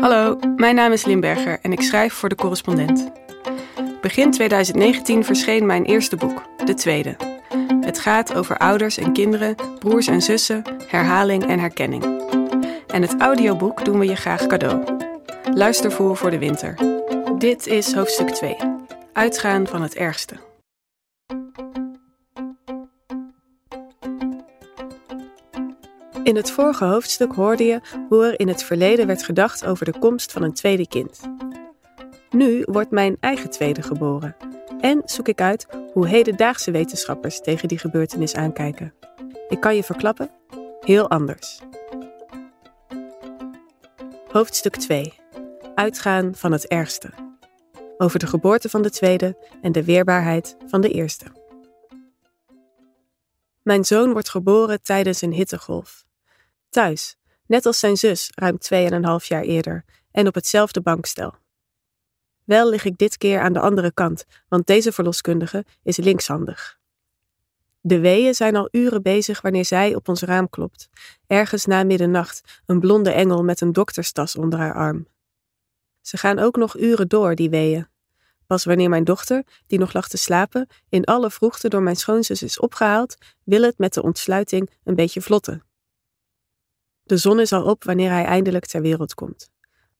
Hallo, 0.00 0.38
mijn 0.56 0.74
naam 0.74 0.92
is 0.92 1.04
Limberger 1.04 1.58
en 1.62 1.72
ik 1.72 1.80
schrijf 1.80 2.12
voor 2.12 2.28
de 2.28 2.34
correspondent. 2.34 3.10
Begin 4.00 4.30
2019 4.30 5.24
verscheen 5.24 5.66
mijn 5.66 5.84
eerste 5.84 6.16
boek, 6.16 6.42
de 6.64 6.74
tweede. 6.74 7.16
Het 7.80 7.98
gaat 7.98 8.34
over 8.34 8.58
ouders 8.58 8.98
en 8.98 9.12
kinderen, 9.12 9.54
broers 9.78 10.06
en 10.06 10.22
zussen, 10.22 10.62
herhaling 10.86 11.46
en 11.46 11.58
herkenning. 11.58 12.04
En 12.86 13.02
het 13.02 13.20
audioboek 13.20 13.84
doen 13.84 13.98
we 13.98 14.06
je 14.06 14.16
graag 14.16 14.46
cadeau. 14.46 14.84
Luister 15.54 15.92
voor 15.92 16.16
voor 16.16 16.30
de 16.30 16.38
winter. 16.38 16.74
Dit 17.38 17.66
is 17.66 17.92
hoofdstuk 17.92 18.28
2. 18.28 18.56
Uitgaan 19.12 19.66
van 19.66 19.82
het 19.82 19.94
ergste. 19.94 20.47
In 26.28 26.36
het 26.36 26.50
vorige 26.50 26.84
hoofdstuk 26.84 27.32
hoorde 27.32 27.64
je 27.64 27.80
hoe 28.08 28.26
er 28.26 28.40
in 28.40 28.48
het 28.48 28.64
verleden 28.64 29.06
werd 29.06 29.22
gedacht 29.22 29.66
over 29.66 29.84
de 29.84 29.98
komst 29.98 30.32
van 30.32 30.42
een 30.42 30.52
tweede 30.52 30.88
kind. 30.88 31.20
Nu 32.30 32.62
wordt 32.64 32.90
mijn 32.90 33.16
eigen 33.20 33.50
tweede 33.50 33.82
geboren 33.82 34.36
en 34.80 35.02
zoek 35.04 35.28
ik 35.28 35.40
uit 35.40 35.66
hoe 35.92 36.08
hedendaagse 36.08 36.70
wetenschappers 36.70 37.40
tegen 37.40 37.68
die 37.68 37.78
gebeurtenis 37.78 38.34
aankijken. 38.34 38.94
Ik 39.48 39.60
kan 39.60 39.76
je 39.76 39.82
verklappen, 39.82 40.30
heel 40.80 41.10
anders. 41.10 41.60
Hoofdstuk 44.30 44.76
2. 44.76 45.12
Uitgaan 45.74 46.34
van 46.34 46.52
het 46.52 46.66
ergste. 46.66 47.10
Over 47.98 48.18
de 48.18 48.26
geboorte 48.26 48.68
van 48.68 48.82
de 48.82 48.90
tweede 48.90 49.36
en 49.62 49.72
de 49.72 49.84
weerbaarheid 49.84 50.56
van 50.66 50.80
de 50.80 50.90
eerste. 50.90 51.24
Mijn 53.62 53.84
zoon 53.84 54.12
wordt 54.12 54.28
geboren 54.28 54.82
tijdens 54.82 55.22
een 55.22 55.32
hittegolf. 55.32 56.06
Thuis, 56.68 57.16
net 57.46 57.66
als 57.66 57.78
zijn 57.78 57.96
zus 57.96 58.30
ruim 58.34 58.58
2,5 59.20 59.26
jaar 59.26 59.42
eerder, 59.42 59.84
en 60.10 60.26
op 60.26 60.34
hetzelfde 60.34 60.80
bankstel. 60.80 61.34
Wel 62.44 62.68
lig 62.68 62.84
ik 62.84 62.98
dit 62.98 63.16
keer 63.16 63.40
aan 63.40 63.52
de 63.52 63.60
andere 63.60 63.92
kant, 63.92 64.24
want 64.48 64.66
deze 64.66 64.92
verloskundige 64.92 65.64
is 65.82 65.96
linkshandig. 65.96 66.78
De 67.80 67.98
weeën 67.98 68.34
zijn 68.34 68.56
al 68.56 68.68
uren 68.70 69.02
bezig 69.02 69.40
wanneer 69.40 69.64
zij 69.64 69.94
op 69.94 70.08
ons 70.08 70.22
raam 70.22 70.50
klopt, 70.50 70.88
ergens 71.26 71.66
na 71.66 71.84
middernacht, 71.84 72.62
een 72.66 72.80
blonde 72.80 73.10
engel 73.10 73.44
met 73.44 73.60
een 73.60 73.72
dokterstas 73.72 74.36
onder 74.36 74.58
haar 74.58 74.74
arm. 74.74 75.06
Ze 76.00 76.16
gaan 76.16 76.38
ook 76.38 76.56
nog 76.56 76.78
uren 76.78 77.08
door, 77.08 77.34
die 77.34 77.50
weeën. 77.50 77.88
Pas 78.46 78.64
wanneer 78.64 78.88
mijn 78.88 79.04
dochter, 79.04 79.44
die 79.66 79.78
nog 79.78 79.92
lag 79.92 80.08
te 80.08 80.16
slapen, 80.16 80.66
in 80.88 81.04
alle 81.04 81.30
vroegte 81.30 81.68
door 81.68 81.82
mijn 81.82 81.96
schoonzus 81.96 82.42
is 82.42 82.60
opgehaald, 82.60 83.16
wil 83.44 83.62
het 83.62 83.78
met 83.78 83.94
de 83.94 84.02
ontsluiting 84.02 84.70
een 84.84 84.94
beetje 84.94 85.20
vlotten. 85.20 85.67
De 87.08 87.16
zon 87.16 87.40
is 87.40 87.52
al 87.52 87.64
op 87.64 87.84
wanneer 87.84 88.10
hij 88.10 88.24
eindelijk 88.24 88.66
ter 88.66 88.80
wereld 88.80 89.14
komt. 89.14 89.50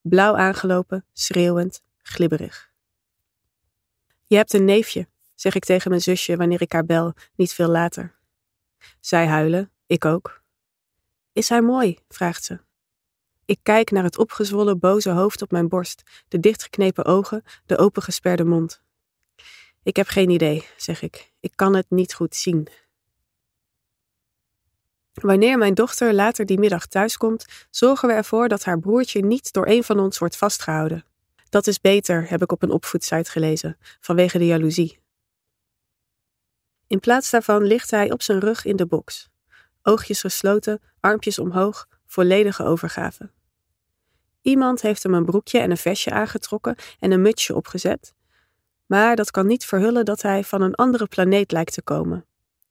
Blauw 0.00 0.36
aangelopen, 0.36 1.04
schreeuwend, 1.12 1.82
glibberig. 2.02 2.70
Je 4.26 4.36
hebt 4.36 4.52
een 4.52 4.64
neefje, 4.64 5.08
zeg 5.34 5.54
ik 5.54 5.64
tegen 5.64 5.90
mijn 5.90 6.02
zusje 6.02 6.36
wanneer 6.36 6.60
ik 6.60 6.72
haar 6.72 6.84
bel, 6.84 7.14
niet 7.34 7.52
veel 7.52 7.68
later. 7.68 8.14
Zij 9.00 9.26
huilen, 9.26 9.70
ik 9.86 10.04
ook. 10.04 10.42
Is 11.32 11.48
hij 11.48 11.62
mooi? 11.62 11.98
vraagt 12.08 12.44
ze. 12.44 12.60
Ik 13.44 13.58
kijk 13.62 13.90
naar 13.90 14.04
het 14.04 14.18
opgezwollen, 14.18 14.78
boze 14.78 15.10
hoofd 15.10 15.42
op 15.42 15.50
mijn 15.50 15.68
borst, 15.68 16.02
de 16.28 16.40
dichtgeknepen 16.40 17.04
ogen, 17.04 17.42
de 17.66 17.78
opengesperde 17.78 18.44
mond. 18.44 18.82
Ik 19.82 19.96
heb 19.96 20.06
geen 20.06 20.30
idee, 20.30 20.66
zeg 20.76 21.02
ik. 21.02 21.32
Ik 21.40 21.52
kan 21.54 21.74
het 21.74 21.86
niet 21.90 22.14
goed 22.14 22.36
zien. 22.36 22.68
Wanneer 25.20 25.58
mijn 25.58 25.74
dochter 25.74 26.14
later 26.14 26.46
die 26.46 26.58
middag 26.58 26.86
thuiskomt, 26.86 27.44
zorgen 27.70 28.08
we 28.08 28.14
ervoor 28.14 28.48
dat 28.48 28.64
haar 28.64 28.78
broertje 28.78 29.24
niet 29.24 29.52
door 29.52 29.66
een 29.66 29.84
van 29.84 29.98
ons 29.98 30.18
wordt 30.18 30.36
vastgehouden. 30.36 31.04
Dat 31.48 31.66
is 31.66 31.80
beter, 31.80 32.30
heb 32.30 32.42
ik 32.42 32.52
op 32.52 32.62
een 32.62 32.70
opvoedsite 32.70 33.30
gelezen, 33.30 33.76
vanwege 34.00 34.38
de 34.38 34.46
jaloezie. 34.46 34.98
In 36.86 37.00
plaats 37.00 37.30
daarvan 37.30 37.62
ligt 37.62 37.90
hij 37.90 38.12
op 38.12 38.22
zijn 38.22 38.38
rug 38.38 38.64
in 38.64 38.76
de 38.76 38.86
box. 38.86 39.28
Oogjes 39.82 40.20
gesloten, 40.20 40.80
armpjes 41.00 41.38
omhoog, 41.38 41.86
volledige 42.06 42.64
overgave. 42.64 43.30
Iemand 44.42 44.82
heeft 44.82 45.02
hem 45.02 45.14
een 45.14 45.24
broekje 45.24 45.58
en 45.58 45.70
een 45.70 45.76
vestje 45.76 46.10
aangetrokken 46.10 46.76
en 46.98 47.10
een 47.10 47.22
mutsje 47.22 47.54
opgezet, 47.54 48.14
maar 48.86 49.16
dat 49.16 49.30
kan 49.30 49.46
niet 49.46 49.64
verhullen 49.64 50.04
dat 50.04 50.22
hij 50.22 50.44
van 50.44 50.62
een 50.62 50.74
andere 50.74 51.06
planeet 51.06 51.52
lijkt 51.52 51.72
te 51.72 51.82
komen, 51.82 52.26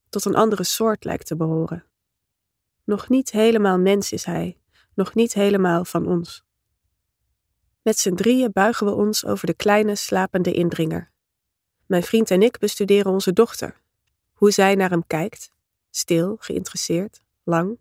tot 0.10 0.26
een 0.26 0.36
andere 0.36 0.64
soort 0.64 1.04
lijkt 1.04 1.28
te 1.28 1.36
behoren. 1.36 1.84
Nog 2.88 3.10
niet 3.10 3.32
helemaal 3.32 3.80
mens 3.80 4.12
is 4.12 4.24
hij, 4.24 4.58
nog 4.94 5.14
niet 5.14 5.34
helemaal 5.34 5.86
van 5.86 6.08
ons. 6.08 6.44
Met 7.82 8.00
z'n 8.00 8.14
drieën 8.14 8.52
buigen 8.52 8.86
we 8.86 8.94
ons 8.94 9.26
over 9.26 9.48
de 9.48 9.54
kleine 9.54 9.96
slapende 9.96 10.54
indringer. 10.54 11.12
Mijn 11.86 12.04
vriend 12.04 12.32
en 12.32 12.42
ik 12.42 12.60
bestuderen 12.60 13.12
onze 13.12 13.34
dochter. 13.34 13.82
Hoe 14.34 14.52
zij 14.52 14.76
naar 14.76 14.90
hem 14.90 15.08
kijkt, 15.08 15.52
stil, 15.90 16.38
geïnteresseerd, 16.40 17.22
lang. 17.44 17.80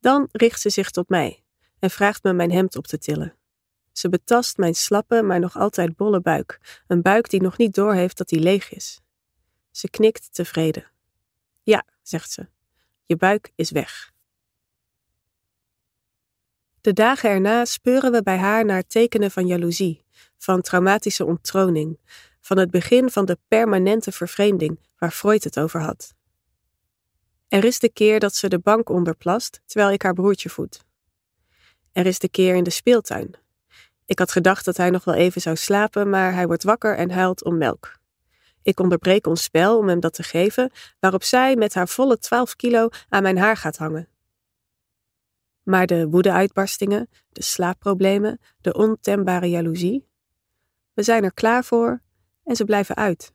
Dan 0.00 0.28
richt 0.32 0.60
ze 0.60 0.70
zich 0.70 0.90
tot 0.90 1.08
mij 1.08 1.42
en 1.78 1.90
vraagt 1.90 2.22
me 2.22 2.32
mijn 2.32 2.52
hemd 2.52 2.76
op 2.76 2.86
te 2.86 2.98
tillen. 2.98 3.36
Ze 3.92 4.08
betast 4.08 4.56
mijn 4.56 4.74
slappe, 4.74 5.22
maar 5.22 5.40
nog 5.40 5.56
altijd 5.56 5.96
bolle 5.96 6.20
buik, 6.20 6.82
een 6.86 7.02
buik 7.02 7.30
die 7.30 7.42
nog 7.42 7.56
niet 7.56 7.74
doorheeft 7.74 8.16
dat 8.18 8.30
hij 8.30 8.38
leeg 8.40 8.72
is. 8.72 9.00
Ze 9.70 9.90
knikt 9.90 10.34
tevreden. 10.34 10.90
Ja, 11.62 11.84
zegt 12.02 12.30
ze, 12.30 12.48
je 13.12 13.18
buik 13.18 13.52
is 13.54 13.70
weg. 13.70 14.12
De 16.80 16.92
dagen 16.92 17.30
erna 17.30 17.64
speuren 17.64 18.12
we 18.12 18.22
bij 18.22 18.36
haar 18.36 18.64
naar 18.64 18.86
tekenen 18.86 19.30
van 19.30 19.46
jaloezie, 19.46 20.04
van 20.38 20.60
traumatische 20.60 21.24
onttroning, 21.24 21.98
van 22.40 22.58
het 22.58 22.70
begin 22.70 23.10
van 23.10 23.24
de 23.24 23.38
permanente 23.48 24.12
vervreemding 24.12 24.78
waar 24.98 25.10
Freud 25.10 25.44
het 25.44 25.58
over 25.58 25.80
had. 25.80 26.14
Er 27.48 27.64
is 27.64 27.78
de 27.78 27.92
keer 27.92 28.20
dat 28.20 28.34
ze 28.34 28.48
de 28.48 28.58
bank 28.58 28.88
onderplast 28.88 29.60
terwijl 29.66 29.92
ik 29.92 30.02
haar 30.02 30.14
broertje 30.14 30.48
voed. 30.48 30.84
Er 31.92 32.06
is 32.06 32.18
de 32.18 32.28
keer 32.28 32.54
in 32.54 32.64
de 32.64 32.70
speeltuin. 32.70 33.34
Ik 34.06 34.18
had 34.18 34.32
gedacht 34.32 34.64
dat 34.64 34.76
hij 34.76 34.90
nog 34.90 35.04
wel 35.04 35.14
even 35.14 35.40
zou 35.40 35.56
slapen, 35.56 36.10
maar 36.10 36.34
hij 36.34 36.46
wordt 36.46 36.62
wakker 36.62 36.96
en 36.96 37.10
huilt 37.10 37.44
om 37.44 37.58
melk. 37.58 38.00
Ik 38.62 38.80
onderbreek 38.80 39.26
ons 39.26 39.42
spel 39.42 39.78
om 39.78 39.88
hem 39.88 40.00
dat 40.00 40.14
te 40.14 40.22
geven, 40.22 40.70
waarop 41.00 41.22
zij 41.22 41.56
met 41.56 41.74
haar 41.74 41.88
volle 41.88 42.18
12 42.18 42.56
kilo 42.56 42.88
aan 43.08 43.22
mijn 43.22 43.38
haar 43.38 43.56
gaat 43.56 43.76
hangen. 43.76 44.08
Maar 45.62 45.86
de 45.86 46.08
woedeuitbarstingen, 46.08 47.08
de 47.28 47.42
slaapproblemen, 47.42 48.40
de 48.60 48.74
ontembare 48.74 49.46
jaloezie, 49.46 50.06
we 50.92 51.02
zijn 51.02 51.24
er 51.24 51.32
klaar 51.32 51.64
voor 51.64 52.02
en 52.44 52.56
ze 52.56 52.64
blijven 52.64 52.96
uit. 52.96 53.32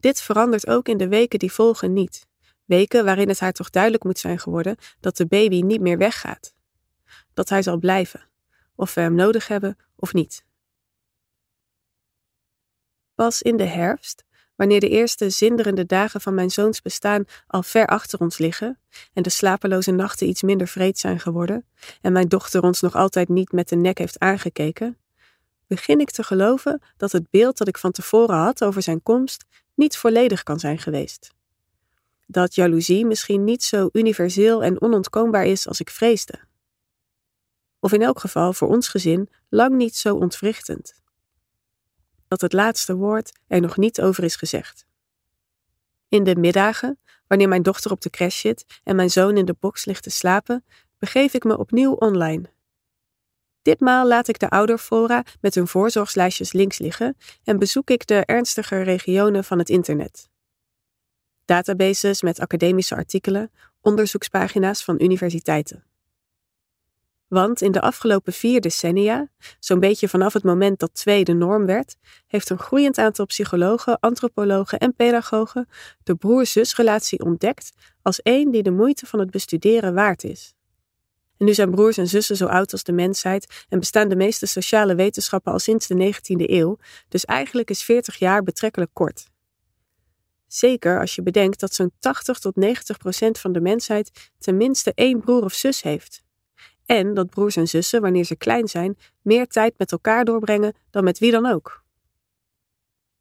Dit 0.00 0.20
verandert 0.20 0.66
ook 0.66 0.88
in 0.88 0.96
de 0.96 1.08
weken 1.08 1.38
die 1.38 1.52
volgen 1.52 1.92
niet. 1.92 2.28
Weken 2.64 3.04
waarin 3.04 3.28
het 3.28 3.40
haar 3.40 3.52
toch 3.52 3.70
duidelijk 3.70 4.04
moet 4.04 4.18
zijn 4.18 4.38
geworden 4.38 4.76
dat 5.00 5.16
de 5.16 5.26
baby 5.26 5.60
niet 5.60 5.80
meer 5.80 5.98
weggaat. 5.98 6.54
Dat 7.34 7.48
hij 7.48 7.62
zal 7.62 7.78
blijven, 7.78 8.30
of 8.74 8.94
we 8.94 9.00
hem 9.00 9.14
nodig 9.14 9.48
hebben 9.48 9.76
of 9.96 10.12
niet. 10.12 10.44
Pas 13.20 13.42
in 13.42 13.56
de 13.56 13.64
herfst, 13.64 14.24
wanneer 14.56 14.80
de 14.80 14.88
eerste 14.88 15.30
zinderende 15.30 15.86
dagen 15.86 16.20
van 16.20 16.34
mijn 16.34 16.50
zoons 16.50 16.82
bestaan 16.82 17.24
al 17.46 17.62
ver 17.62 17.86
achter 17.86 18.20
ons 18.20 18.38
liggen 18.38 18.78
en 19.12 19.22
de 19.22 19.30
slapeloze 19.30 19.90
nachten 19.90 20.28
iets 20.28 20.42
minder 20.42 20.68
vreed 20.68 20.98
zijn 20.98 21.20
geworden 21.20 21.66
en 22.00 22.12
mijn 22.12 22.28
dochter 22.28 22.62
ons 22.62 22.80
nog 22.80 22.94
altijd 22.94 23.28
niet 23.28 23.52
met 23.52 23.68
de 23.68 23.76
nek 23.76 23.98
heeft 23.98 24.18
aangekeken, 24.18 24.98
begin 25.66 26.00
ik 26.00 26.10
te 26.10 26.22
geloven 26.22 26.82
dat 26.96 27.12
het 27.12 27.30
beeld 27.30 27.58
dat 27.58 27.68
ik 27.68 27.78
van 27.78 27.90
tevoren 27.90 28.36
had 28.36 28.64
over 28.64 28.82
zijn 28.82 29.02
komst 29.02 29.44
niet 29.74 29.96
volledig 29.96 30.42
kan 30.42 30.58
zijn 30.58 30.78
geweest. 30.78 31.30
Dat 32.26 32.54
jaloezie 32.54 33.06
misschien 33.06 33.44
niet 33.44 33.62
zo 33.62 33.88
universeel 33.92 34.62
en 34.62 34.80
onontkoombaar 34.82 35.46
is 35.46 35.68
als 35.68 35.80
ik 35.80 35.90
vreesde. 35.90 36.34
Of 37.80 37.92
in 37.92 38.02
elk 38.02 38.20
geval 38.20 38.52
voor 38.52 38.68
ons 38.68 38.88
gezin 38.88 39.28
lang 39.48 39.76
niet 39.76 39.96
zo 39.96 40.14
ontwrichtend 40.14 40.99
dat 42.30 42.40
het 42.40 42.52
laatste 42.52 42.96
woord 42.96 43.38
er 43.46 43.60
nog 43.60 43.76
niet 43.76 44.00
over 44.00 44.24
is 44.24 44.36
gezegd. 44.36 44.86
In 46.08 46.24
de 46.24 46.36
middagen, 46.36 46.98
wanneer 47.26 47.48
mijn 47.48 47.62
dochter 47.62 47.90
op 47.90 48.00
de 48.00 48.10
crash 48.10 48.40
zit 48.40 48.80
en 48.84 48.96
mijn 48.96 49.10
zoon 49.10 49.36
in 49.36 49.44
de 49.44 49.56
box 49.60 49.84
ligt 49.84 50.02
te 50.02 50.10
slapen, 50.10 50.64
begeef 50.98 51.34
ik 51.34 51.44
me 51.44 51.58
opnieuw 51.58 51.92
online. 51.92 52.50
Ditmaal 53.62 54.06
laat 54.06 54.28
ik 54.28 54.38
de 54.38 54.50
ouderfora 54.50 55.24
met 55.40 55.54
hun 55.54 55.68
voorzorgslijstjes 55.68 56.52
links 56.52 56.78
liggen 56.78 57.16
en 57.44 57.58
bezoek 57.58 57.90
ik 57.90 58.06
de 58.06 58.24
ernstiger 58.24 58.82
regionen 58.82 59.44
van 59.44 59.58
het 59.58 59.68
internet. 59.68 60.28
Databases 61.44 62.22
met 62.22 62.40
academische 62.40 62.94
artikelen, 62.94 63.50
onderzoekspagina's 63.80 64.84
van 64.84 65.02
universiteiten. 65.02 65.89
Want 67.30 67.60
in 67.60 67.72
de 67.72 67.80
afgelopen 67.80 68.32
vier 68.32 68.60
decennia, 68.60 69.28
zo'n 69.58 69.80
beetje 69.80 70.08
vanaf 70.08 70.32
het 70.32 70.42
moment 70.42 70.78
dat 70.78 70.94
twee 70.94 71.24
de 71.24 71.32
norm 71.32 71.66
werd, 71.66 71.96
heeft 72.26 72.50
een 72.50 72.58
groeiend 72.58 72.98
aantal 72.98 73.26
psychologen, 73.26 74.00
antropologen 74.00 74.78
en 74.78 74.94
pedagogen 74.94 75.68
de 76.02 76.14
broer-zusrelatie 76.14 77.24
ontdekt 77.24 77.72
als 78.02 78.22
één 78.22 78.50
die 78.50 78.62
de 78.62 78.70
moeite 78.70 79.06
van 79.06 79.18
het 79.18 79.30
bestuderen 79.30 79.94
waard 79.94 80.24
is. 80.24 80.54
En 81.36 81.46
nu 81.46 81.54
zijn 81.54 81.70
broers 81.70 81.96
en 81.96 82.06
zussen 82.06 82.36
zo 82.36 82.46
oud 82.46 82.72
als 82.72 82.82
de 82.82 82.92
mensheid 82.92 83.64
en 83.68 83.78
bestaan 83.78 84.08
de 84.08 84.16
meeste 84.16 84.46
sociale 84.46 84.94
wetenschappen 84.94 85.52
al 85.52 85.58
sinds 85.58 85.86
de 85.86 86.14
19e 86.14 86.50
eeuw, 86.50 86.76
dus 87.08 87.24
eigenlijk 87.24 87.70
is 87.70 87.82
40 87.82 88.16
jaar 88.16 88.42
betrekkelijk 88.42 88.90
kort. 88.92 89.28
Zeker 90.46 91.00
als 91.00 91.14
je 91.14 91.22
bedenkt 91.22 91.60
dat 91.60 91.74
zo'n 91.74 91.92
80 91.98 92.38
tot 92.38 92.56
90 92.56 92.96
procent 92.98 93.38
van 93.38 93.52
de 93.52 93.60
mensheid 93.60 94.30
tenminste 94.38 94.92
één 94.94 95.20
broer 95.20 95.44
of 95.44 95.52
zus 95.52 95.82
heeft. 95.82 96.22
En 96.90 97.14
dat 97.14 97.30
broers 97.30 97.56
en 97.56 97.68
zussen, 97.68 98.00
wanneer 98.00 98.24
ze 98.24 98.36
klein 98.36 98.68
zijn, 98.68 98.98
meer 99.22 99.46
tijd 99.46 99.74
met 99.76 99.92
elkaar 99.92 100.24
doorbrengen 100.24 100.74
dan 100.90 101.04
met 101.04 101.18
wie 101.18 101.30
dan 101.30 101.46
ook. 101.46 101.84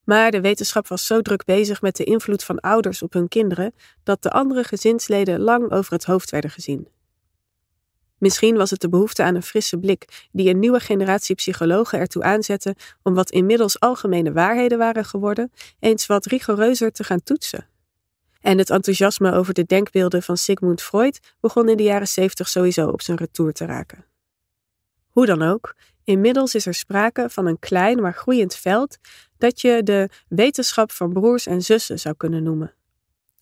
Maar 0.03 0.31
de 0.31 0.41
wetenschap 0.41 0.87
was 0.87 1.05
zo 1.05 1.21
druk 1.21 1.45
bezig 1.45 1.81
met 1.81 1.95
de 1.95 2.03
invloed 2.03 2.43
van 2.43 2.59
ouders 2.59 3.01
op 3.01 3.13
hun 3.13 3.27
kinderen 3.27 3.73
dat 4.03 4.21
de 4.21 4.31
andere 4.31 4.63
gezinsleden 4.63 5.39
lang 5.39 5.71
over 5.71 5.93
het 5.93 6.05
hoofd 6.05 6.29
werden 6.29 6.49
gezien. 6.49 6.87
Misschien 8.17 8.57
was 8.57 8.69
het 8.69 8.81
de 8.81 8.89
behoefte 8.89 9.23
aan 9.23 9.35
een 9.35 9.43
frisse 9.43 9.77
blik 9.77 10.27
die 10.31 10.49
een 10.49 10.59
nieuwe 10.59 10.79
generatie 10.79 11.35
psychologen 11.35 11.99
ertoe 11.99 12.23
aanzette 12.23 12.75
om 13.03 13.13
wat 13.13 13.31
inmiddels 13.31 13.79
algemene 13.79 14.31
waarheden 14.31 14.77
waren 14.77 15.05
geworden, 15.05 15.51
eens 15.79 16.05
wat 16.05 16.25
rigoureuzer 16.25 16.91
te 16.91 17.03
gaan 17.03 17.23
toetsen. 17.23 17.68
En 18.41 18.57
het 18.57 18.69
enthousiasme 18.69 19.31
over 19.31 19.53
de 19.53 19.65
denkbeelden 19.65 20.23
van 20.23 20.37
Sigmund 20.37 20.81
Freud 20.81 21.19
begon 21.39 21.69
in 21.69 21.77
de 21.77 21.83
jaren 21.83 22.07
70 22.07 22.49
sowieso 22.49 22.87
op 22.87 23.01
zijn 23.01 23.17
retour 23.17 23.53
te 23.53 23.65
raken. 23.65 24.05
Hoe 25.09 25.25
dan 25.25 25.41
ook, 25.41 25.75
inmiddels 26.03 26.55
is 26.55 26.65
er 26.65 26.73
sprake 26.73 27.29
van 27.29 27.45
een 27.45 27.59
klein 27.59 28.01
maar 28.01 28.13
groeiend 28.13 28.55
veld 28.55 28.97
dat 29.37 29.61
je 29.61 29.83
de 29.83 30.09
wetenschap 30.27 30.91
van 30.91 31.13
broers 31.13 31.45
en 31.45 31.61
zussen 31.61 31.99
zou 31.99 32.15
kunnen 32.15 32.43
noemen. 32.43 32.73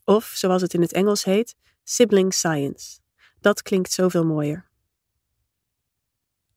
Of, 0.04 0.32
zoals 0.36 0.62
het 0.62 0.74
in 0.74 0.82
het 0.82 0.94
Engels 0.94 1.24
heet, 1.24 1.56
sibling 1.84 2.34
science. 2.34 3.00
Dat 3.40 3.62
klinkt 3.62 3.92
zoveel 3.92 4.26
mooier. 4.26 4.66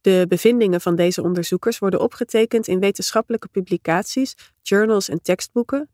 De 0.00 0.24
bevindingen 0.28 0.80
van 0.80 0.96
deze 0.96 1.22
onderzoekers 1.22 1.78
worden 1.78 2.00
opgetekend 2.00 2.66
in 2.66 2.80
wetenschappelijke 2.80 3.48
publicaties, 3.48 4.34
journals 4.62 5.08
en 5.08 5.22
tekstboeken, 5.22 5.90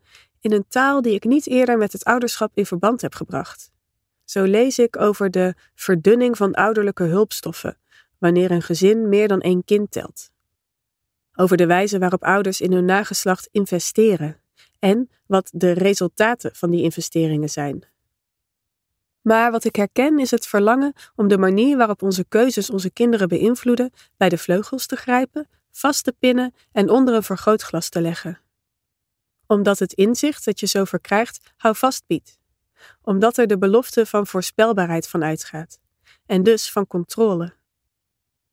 in 0.46 0.52
een 0.52 0.69
taal 0.69 1.02
die 1.02 1.14
ik 1.14 1.25
niet 1.25 1.46
eerder 1.46 1.78
met 1.78 1.93
het 1.93 2.04
ouderschap 2.04 2.50
in 2.54 2.66
verband 2.66 3.00
heb 3.00 3.14
gebracht. 3.14 3.70
Zo 4.25 4.43
lees 4.43 4.78
ik 4.78 5.00
over 5.00 5.31
de 5.31 5.54
verdunning 5.75 6.37
van 6.37 6.54
ouderlijke 6.54 7.02
hulpstoffen, 7.02 7.78
wanneer 8.19 8.50
een 8.50 8.62
gezin 8.62 9.08
meer 9.08 9.28
dan 9.28 9.40
één 9.40 9.64
kind 9.64 9.90
telt. 9.90 10.31
Over 11.34 11.56
de 11.56 11.66
wijze 11.66 11.98
waarop 11.98 12.22
ouders 12.22 12.60
in 12.60 12.72
hun 12.72 12.84
nageslacht 12.84 13.48
investeren 13.52 14.40
en 14.78 15.10
wat 15.26 15.50
de 15.52 15.72
resultaten 15.72 16.54
van 16.54 16.70
die 16.70 16.82
investeringen 16.82 17.50
zijn. 17.50 17.84
Maar 19.20 19.50
wat 19.50 19.64
ik 19.64 19.76
herken 19.76 20.19
is 20.19 20.31
het 20.31 20.46
verlangen 20.46 20.93
om 21.16 21.28
de 21.28 21.38
manier 21.38 21.76
waarop 21.76 22.02
onze 22.02 22.25
keuzes 22.25 22.70
onze 22.70 22.90
kinderen 22.90 23.28
beïnvloeden 23.28 23.90
bij 24.16 24.28
de 24.28 24.38
vleugels 24.38 24.87
te 24.87 24.96
grijpen, 24.96 25.48
vast 25.70 26.04
te 26.04 26.12
pinnen 26.19 26.54
en 26.72 26.90
onder 26.90 27.14
een 27.14 27.22
vergrootglas 27.22 27.88
te 27.88 28.00
leggen. 28.00 28.40
Omdat 29.46 29.78
het 29.78 29.93
inzicht 29.93 30.44
dat 30.44 30.60
je 30.60 30.66
zo 30.66 30.84
verkrijgt 30.84 31.40
houvast 31.56 32.06
biedt. 32.06 32.38
Omdat 33.02 33.37
er 33.37 33.46
de 33.46 33.58
belofte 33.58 34.06
van 34.06 34.26
voorspelbaarheid 34.26 35.08
van 35.08 35.25
uitgaat. 35.25 35.78
En 36.26 36.43
dus 36.43 36.72
van 36.72 36.87
controle. 36.87 37.54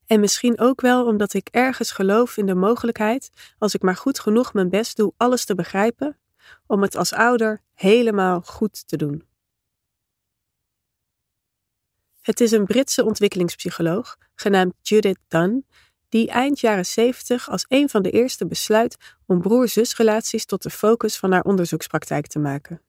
En 0.06 0.20
misschien 0.20 0.60
ook 0.60 0.82
wel 0.82 1.06
omdat 1.06 1.34
ik 1.34 1.48
ergens 1.52 1.92
geloof 1.92 2.38
in 2.38 2.46
de 2.46 2.56
mogelijkheid, 2.56 3.30
als 3.58 3.74
ik 3.74 3.82
maar 3.82 3.96
goed 3.96 4.20
genoeg 4.20 4.54
mijn 4.54 4.70
best 4.70 4.98
doe 4.98 5.14
alles 5.18 5.46
te 5.46 5.56
begrijpen, 5.56 6.20
om 6.66 6.82
het 6.82 6.96
als 6.96 7.14
ouder 7.14 7.62
helemaal 7.74 8.42
goed 8.42 8.88
te 8.88 8.98
doen. 8.98 9.28
Het 12.22 12.40
is 12.40 12.52
een 12.52 12.66
Britse 12.66 13.06
ontwikkelingspsycholoog, 13.06 14.18
genaamd 14.36 14.74
Judith 14.82 15.20
Dunn, 15.28 15.66
die 16.14 16.30
eind 16.30 16.60
jaren 16.60 16.86
70 16.86 17.50
als 17.50 17.66
een 17.68 17.90
van 17.90 18.02
de 18.02 18.12
eerste 18.12 18.48
besluit 18.48 18.98
om 19.26 19.42
broer-zusrelaties 19.42 20.46
tot 20.46 20.64
de 20.64 20.70
focus 20.70 21.18
van 21.18 21.32
haar 21.32 21.44
onderzoekspraktijk 21.44 22.28
te 22.28 22.40
maken. 22.40 22.82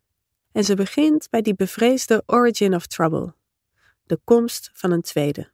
En 0.53 0.65
ze 0.65 0.75
begint 0.75 1.31
bij 1.31 1.43
die 1.43 1.55
bevreesde 1.55 2.23
origin 2.26 2.75
of 2.75 2.87
trouble, 2.87 3.35
de 4.05 4.21
komst 4.25 4.71
van 4.73 4.91
een 4.91 5.03
tweede. 5.03 5.50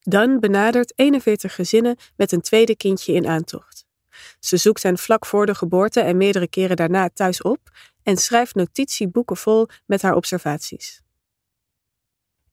Dunn 0.00 0.40
benadert 0.40 0.92
41 0.94 1.54
gezinnen 1.54 1.96
met 2.16 2.32
een 2.32 2.40
tweede 2.40 2.76
kindje 2.76 3.12
in 3.12 3.26
aantocht. 3.26 3.86
Ze 4.40 4.56
zoekt 4.56 4.82
hen 4.82 4.98
vlak 4.98 5.26
voor 5.26 5.46
de 5.46 5.54
geboorte 5.54 6.00
en 6.00 6.16
meerdere 6.16 6.48
keren 6.48 6.76
daarna 6.76 7.08
thuis 7.08 7.42
op 7.42 7.70
en 8.02 8.16
schrijft 8.16 8.54
notitieboeken 8.54 9.36
vol 9.36 9.66
met 9.86 10.02
haar 10.02 10.14
observaties. 10.14 11.02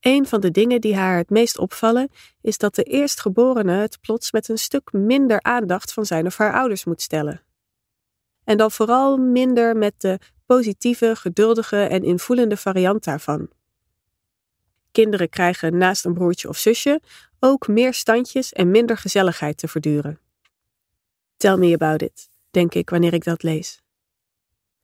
Een 0.04 0.28
van 0.28 0.42
de 0.42 0.52
dingen 0.52 0.82
die 0.82 0.96
haar 0.96 1.18
het 1.18 1.30
meest 1.30 1.58
opvallen 1.58 2.10
is 2.42 2.58
dat 2.58 2.76
de 2.76 2.84
eerstgeborene 2.84 3.72
het 3.72 3.98
plots 4.02 4.32
met 4.32 4.50
een 4.50 4.58
stuk 4.58 4.92
minder 4.92 5.42
aandacht 5.42 5.94
van 5.94 6.06
zijn 6.06 6.26
of 6.26 6.38
haar 6.38 6.54
ouders 6.54 6.86
moet 6.86 7.02
stellen. 7.02 7.42
En 8.44 8.58
dan 8.58 8.72
vooral 8.72 9.18
minder 9.18 9.78
met 9.78 9.94
de 9.98 10.20
positieve, 10.46 11.16
geduldige 11.16 11.84
en 11.84 12.04
invoelende 12.04 12.58
variant 12.58 13.04
daarvan. 13.04 13.50
Kinderen 14.92 15.30
krijgen 15.30 15.78
naast 15.78 16.06
een 16.06 16.14
broertje 16.14 16.50
of 16.50 16.58
zusje 16.58 17.02
ook 17.40 17.68
meer 17.68 17.94
standjes 17.94 18.54
en 18.54 18.72
minder 18.72 18.98
gezelligheid 18.98 19.58
te 19.58 19.68
verduren. 19.68 20.20
Tell 21.38 21.58
me 21.58 21.74
about 21.74 22.02
it, 22.02 22.30
denk 22.52 22.74
ik 22.74 22.90
wanneer 22.90 23.14
ik 23.14 23.24
dat 23.24 23.44
lees. 23.44 23.82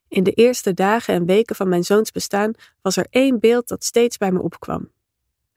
In 0.07 0.23
de 0.23 0.31
eerste 0.31 0.73
dagen 0.73 1.13
en 1.13 1.25
weken 1.25 1.55
van 1.55 1.69
mijn 1.69 1.83
zoons 1.83 2.11
bestaan 2.11 2.53
was 2.81 2.97
er 2.97 3.07
één 3.09 3.39
beeld 3.39 3.67
dat 3.67 3.83
steeds 3.83 4.17
bij 4.17 4.31
me 4.31 4.41
opkwam. 4.41 4.91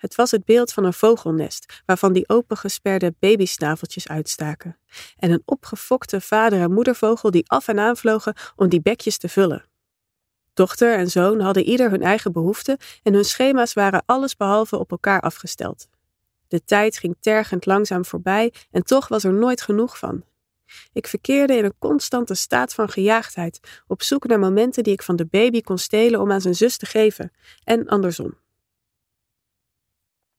Het 0.02 0.14
was 0.14 0.30
het 0.30 0.44
beeld 0.44 0.72
van 0.72 0.84
een 0.84 0.92
vogelnest, 0.92 1.82
waarvan 1.86 2.12
die 2.12 2.28
opengesperde 2.28 3.14
babysnaveltjes 3.18 4.08
uitstaken, 4.08 4.78
en 5.16 5.30
een 5.30 5.42
opgefokte 5.44 6.20
vader- 6.20 6.60
en 6.60 6.72
moedervogel 6.72 7.30
die 7.30 7.50
af 7.50 7.68
en 7.68 7.78
aan 7.78 7.96
vlogen 7.96 8.34
om 8.56 8.68
die 8.68 8.80
bekjes 8.80 9.18
te 9.18 9.28
vullen. 9.28 9.64
Dochter 10.54 10.94
en 10.94 11.10
zoon 11.10 11.40
hadden 11.40 11.62
ieder 11.62 11.90
hun 11.90 12.02
eigen 12.02 12.32
behoeften 12.32 12.76
en 13.02 13.14
hun 13.14 13.24
schema's 13.24 13.72
waren 13.72 14.02
allesbehalve 14.06 14.78
op 14.78 14.90
elkaar 14.90 15.20
afgesteld. 15.20 15.88
De 16.48 16.64
tijd 16.64 16.98
ging 16.98 17.16
tergend 17.20 17.66
langzaam 17.66 18.04
voorbij 18.04 18.52
en 18.70 18.82
toch 18.82 19.08
was 19.08 19.24
er 19.24 19.32
nooit 19.32 19.62
genoeg 19.62 19.98
van. 19.98 20.24
Ik 20.92 21.06
verkeerde 21.06 21.56
in 21.56 21.64
een 21.64 21.78
constante 21.78 22.34
staat 22.34 22.74
van 22.74 22.88
gejaagdheid, 22.88 23.82
op 23.86 24.02
zoek 24.02 24.26
naar 24.26 24.38
momenten 24.38 24.82
die 24.82 24.92
ik 24.92 25.02
van 25.02 25.16
de 25.16 25.26
baby 25.26 25.60
kon 25.60 25.78
stelen 25.78 26.20
om 26.20 26.32
aan 26.32 26.40
zijn 26.40 26.54
zus 26.54 26.76
te 26.76 26.86
geven, 26.86 27.32
en 27.64 27.88
andersom. 27.88 28.41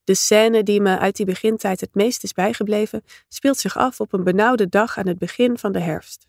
De 0.03 0.13
scène 0.13 0.63
die 0.63 0.81
me 0.81 0.99
uit 0.99 1.15
die 1.15 1.25
begintijd 1.25 1.81
het 1.81 1.95
meest 1.95 2.23
is 2.23 2.33
bijgebleven, 2.33 3.03
speelt 3.27 3.57
zich 3.57 3.77
af 3.77 3.99
op 3.99 4.13
een 4.13 4.23
benauwde 4.23 4.69
dag 4.69 4.97
aan 4.97 5.07
het 5.07 5.17
begin 5.17 5.57
van 5.57 5.71
de 5.71 5.79
herfst. 5.79 6.27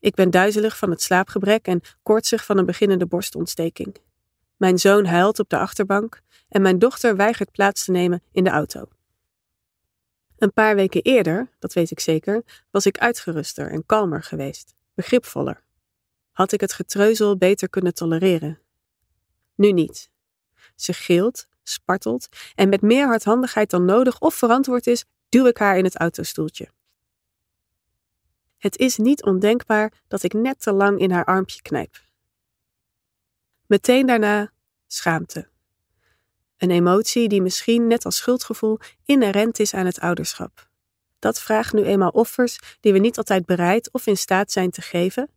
Ik 0.00 0.14
ben 0.14 0.30
duizelig 0.30 0.78
van 0.78 0.90
het 0.90 1.02
slaapgebrek 1.02 1.66
en 1.66 1.80
koortsig 2.02 2.44
van 2.44 2.58
een 2.58 2.66
beginnende 2.66 3.06
borstontsteking. 3.06 3.96
Mijn 4.56 4.78
zoon 4.78 5.04
huilt 5.04 5.38
op 5.38 5.48
de 5.48 5.58
achterbank 5.58 6.20
en 6.48 6.62
mijn 6.62 6.78
dochter 6.78 7.16
weigert 7.16 7.52
plaats 7.52 7.84
te 7.84 7.90
nemen 7.90 8.22
in 8.32 8.44
de 8.44 8.50
auto. 8.50 8.88
Een 10.38 10.52
paar 10.52 10.74
weken 10.74 11.02
eerder, 11.02 11.50
dat 11.58 11.72
weet 11.72 11.90
ik 11.90 12.00
zeker, 12.00 12.42
was 12.70 12.86
ik 12.86 12.98
uitgeruster 12.98 13.70
en 13.70 13.86
kalmer 13.86 14.22
geweest, 14.22 14.74
begripvoller. 14.94 15.62
Had 16.32 16.52
ik 16.52 16.60
het 16.60 16.72
getreuzel 16.72 17.36
beter 17.36 17.68
kunnen 17.68 17.94
tolereren? 17.94 18.60
Nu 19.54 19.72
niet. 19.72 20.10
Ze 20.76 20.92
gilt, 20.92 21.48
spartelt 21.68 22.28
en 22.54 22.68
met 22.68 22.82
meer 22.82 23.06
hardhandigheid 23.06 23.70
dan 23.70 23.84
nodig 23.84 24.18
of 24.18 24.34
verantwoord 24.34 24.86
is, 24.86 25.04
duw 25.28 25.46
ik 25.46 25.58
haar 25.58 25.76
in 25.76 25.84
het 25.84 25.96
autostoeltje. 25.96 26.68
Het 28.58 28.76
is 28.76 28.96
niet 28.96 29.24
ondenkbaar 29.24 29.92
dat 30.08 30.22
ik 30.22 30.32
net 30.32 30.60
te 30.60 30.72
lang 30.72 30.98
in 30.98 31.10
haar 31.10 31.24
armpje 31.24 31.62
knijp. 31.62 32.02
Meteen 33.66 34.06
daarna 34.06 34.52
schaamte. 34.86 35.48
Een 36.56 36.70
emotie 36.70 37.28
die 37.28 37.42
misschien 37.42 37.86
net 37.86 38.04
als 38.04 38.16
schuldgevoel 38.16 38.78
inherent 39.04 39.58
is 39.58 39.74
aan 39.74 39.86
het 39.86 40.00
ouderschap. 40.00 40.68
Dat 41.18 41.40
vraagt 41.40 41.72
nu 41.72 41.84
eenmaal 41.84 42.10
offers 42.10 42.58
die 42.80 42.92
we 42.92 42.98
niet 42.98 43.16
altijd 43.16 43.46
bereid 43.46 43.92
of 43.92 44.06
in 44.06 44.16
staat 44.16 44.52
zijn 44.52 44.70
te 44.70 44.80
geven, 44.80 45.30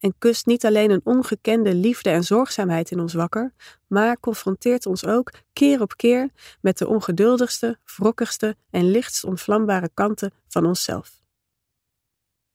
en 0.00 0.14
kust 0.18 0.46
niet 0.46 0.64
alleen 0.64 0.90
een 0.90 1.00
ongekende 1.04 1.74
liefde 1.74 2.10
en 2.10 2.24
zorgzaamheid 2.24 2.90
in 2.90 3.00
ons 3.00 3.14
wakker, 3.14 3.52
maar 3.86 4.20
confronteert 4.20 4.86
ons 4.86 5.04
ook 5.04 5.32
keer 5.52 5.80
op 5.80 5.96
keer 5.96 6.30
met 6.60 6.78
de 6.78 6.88
ongeduldigste, 6.88 7.78
wrokkigste 7.96 8.56
en 8.70 8.90
lichtst 8.90 9.24
ontvlambare 9.24 9.90
kanten 9.94 10.32
van 10.48 10.66
onszelf. 10.66 11.18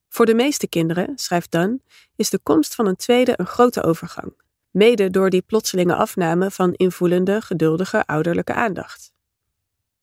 Voor 0.10 0.25
de 0.25 0.36
meeste 0.36 0.68
kinderen, 0.68 1.12
schrijft 1.16 1.52
Dunn, 1.52 1.84
is 2.16 2.30
de 2.30 2.40
komst 2.40 2.75
van 2.75 2.86
een 2.88 2.96
tweede 2.96 3.34
een 3.36 3.48
grote 3.48 3.84
overgang, 3.84 4.34
mede 4.72 5.10
door 5.10 5.30
die 5.30 5.42
plotselinge 5.42 5.96
afname 5.96 6.52
van 6.52 6.74
invoelende, 6.74 7.42
geduldige 7.42 8.06
ouderlijke 8.06 8.54
aandacht. 8.54 9.14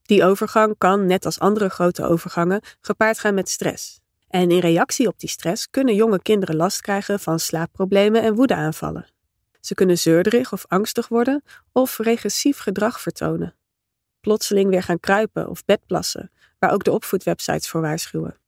Die 0.02 0.24
overgang 0.24 0.74
kan, 0.78 1.06
net 1.06 1.24
als 1.24 1.38
andere 1.38 1.68
grote 1.68 2.04
overgangen, 2.04 2.60
gepaard 2.80 3.18
gaan 3.18 3.34
met 3.34 3.48
stress. 3.48 4.01
En 4.32 4.50
in 4.50 4.58
reactie 4.58 5.08
op 5.08 5.18
die 5.18 5.28
stress 5.28 5.70
kunnen 5.70 5.94
jonge 5.94 6.22
kinderen 6.22 6.56
last 6.56 6.80
krijgen 6.80 7.20
van 7.20 7.38
slaapproblemen 7.38 8.22
en 8.22 8.34
woedeaanvallen. 8.34 9.06
Ze 9.60 9.74
kunnen 9.74 9.98
zeurderig 9.98 10.52
of 10.52 10.64
angstig 10.68 11.08
worden 11.08 11.42
of 11.72 11.98
regressief 11.98 12.58
gedrag 12.58 13.00
vertonen. 13.00 13.54
plotseling 14.20 14.70
weer 14.70 14.82
gaan 14.82 15.00
kruipen 15.00 15.48
of 15.48 15.64
bedplassen, 15.64 16.30
waar 16.58 16.72
ook 16.72 16.84
de 16.84 16.92
opvoedwebsites 16.92 17.68
voor 17.68 17.80
waarschuwen. 17.80 18.38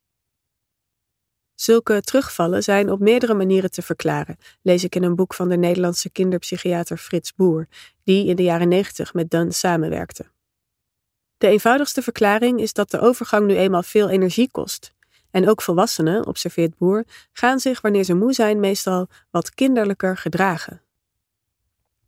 Zulke 1.55 2.01
terugvallen 2.01 2.63
zijn 2.63 2.91
op 2.91 3.01
meerdere 3.01 3.35
manieren 3.35 3.71
te 3.71 3.83
verklaren, 3.83 4.37
lees 4.63 4.85
ik 4.85 4.95
in 4.95 5.03
een 5.03 5.17
boek 5.17 5.35
van 5.35 5.49
de 5.49 5.57
Nederlandse 5.57 6.11
kinderpsychiater 6.11 6.97
Frits 6.97 7.35
Boer, 7.35 7.69
die 8.05 8.27
in 8.27 8.37
de 8.37 8.43
jaren 8.43 8.69
90 8.69 9.15
met 9.15 9.31
Dunn 9.31 9.53
samenwerkte. 9.53 10.27
De 11.39 11.47
eenvoudigste 11.47 12.03
verklaring 12.03 12.61
is 12.61 12.73
dat 12.73 12.91
de 12.91 13.01
overgang 13.01 13.47
nu 13.47 13.57
eenmaal 13.57 13.83
veel 13.83 14.09
energie 14.09 14.51
kost. 14.51 14.94
En 15.35 15.49
ook 15.49 15.63
volwassenen, 15.63 16.27
observeert 16.27 16.77
Boer, 16.77 17.05
gaan 17.33 17.61
zich 17.61 17.81
wanneer 17.81 18.05
ze 18.05 18.15
moe 18.15 18.33
zijn 18.33 18.61
meestal 18.61 19.09
wat 19.31 19.55
kinderlijker 19.55 20.17
gedragen. 20.17 20.83